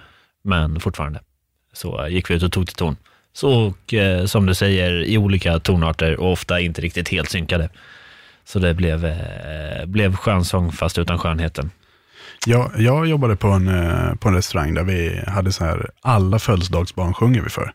[0.42, 1.20] men fortfarande
[1.72, 2.96] så gick vi ut och tog till ton.
[3.32, 7.68] Så, och eh, som du säger, i olika tonarter och ofta inte riktigt helt synkade.
[8.44, 11.70] Så det blev, eh, blev skönsång fast utan skönheten.
[12.46, 16.38] Jag, jag jobbade på en, eh, på en restaurang där vi hade så här, alla
[16.38, 17.72] födelsedagsbarn sjunger vi för.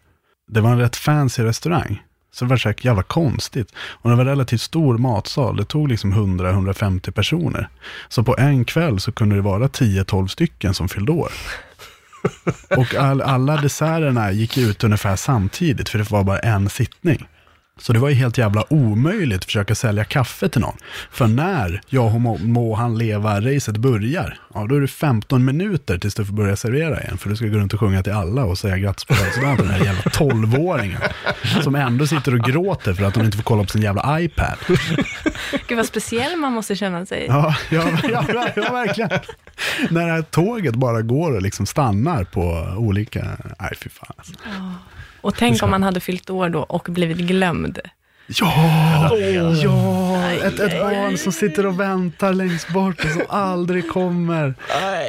[0.47, 2.01] Det var en rätt fancy restaurang.
[2.31, 3.73] Så det var så här jävla konstigt.
[3.75, 5.57] Och det var en relativt stor matsal.
[5.57, 7.69] Det tog liksom 100-150 personer.
[8.09, 11.31] Så på en kväll så kunde det vara 10-12 stycken som fyllde år.
[12.77, 17.27] Och all, alla desserterna gick ut ungefär samtidigt, för det var bara en sittning.
[17.79, 20.77] Så det var ju helt jävla omöjligt att försöka sälja kaffe till någon.
[21.11, 26.15] För när Ja må, må han leva-racet börjar, ja då är det 15 minuter tills
[26.15, 27.17] du får börja servera igen.
[27.17, 29.65] För du ska gå runt och sjunga till alla och säga grattis på födelsedagen till
[29.65, 30.99] den här jävla 12-åringen.
[31.63, 34.57] Som ändå sitter och gråter för att de inte får kolla på sin jävla iPad.
[35.67, 37.25] Gud vad speciell man måste känna sig.
[37.27, 39.09] Ja, ja, ja, ja verkligen.
[39.89, 43.25] När det här tåget bara går och liksom stannar på olika,
[43.59, 44.13] nej fy fan.
[44.17, 44.33] Alltså.
[45.25, 47.79] Och tänk om man hade fyllt år då och blivit glömd.
[48.27, 49.17] Ja,
[49.63, 54.53] ja ett, ett barn som sitter och väntar längst bort och som aldrig kommer.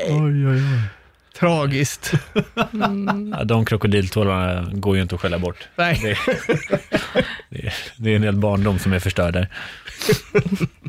[0.09, 0.62] Oj, oj, oj.
[1.39, 2.12] Tragiskt.
[3.33, 5.69] Ja, de krokodiltårarna går ju inte att skälla bort.
[5.77, 6.19] Nej.
[7.49, 9.49] Det, det, det är en hel barndom som är förstörd där.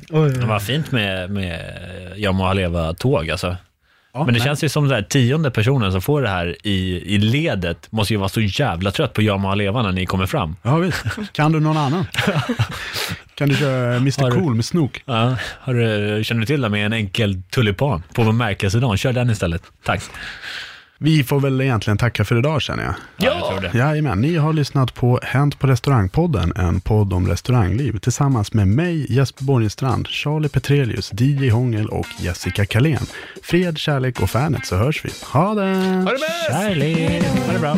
[0.10, 1.74] Det var fint med, med
[2.16, 3.32] Jag må leva tåg
[4.18, 4.26] alltså.
[4.26, 4.48] Men det nej.
[4.48, 8.18] känns ju som den tionde personen som får det här i, i ledet måste ju
[8.18, 10.56] vara så jävla trött på Jag må leva när ni kommer fram.
[10.62, 11.04] Ja, visst.
[11.32, 12.06] Kan du någon annan?
[13.36, 15.04] Kan du köra Mr Har Cool med snok?
[15.06, 18.98] Ja, har du, känner du till det med en enkel tulipan på bemärkelsedagen?
[18.98, 19.64] Kör den istället.
[19.84, 20.02] Tack.
[21.00, 22.94] Vi får väl egentligen tacka för idag känner jag.
[23.18, 23.78] Ja, jag tror det.
[23.78, 29.14] Jajamän, ni har lyssnat på Hänt på restaurangpodden, en podd om restaurangliv tillsammans med mig,
[29.14, 33.06] Jesper Borgenstrand, Charlie Petrelius, DJ Hångel och Jessica Kalén.
[33.44, 35.10] Fred, kärlek och fanet så hörs vi.
[35.24, 35.76] Ha det!
[35.76, 36.52] Ha det bäst!
[36.52, 37.24] Kärlek!
[37.24, 37.78] Ha det bra.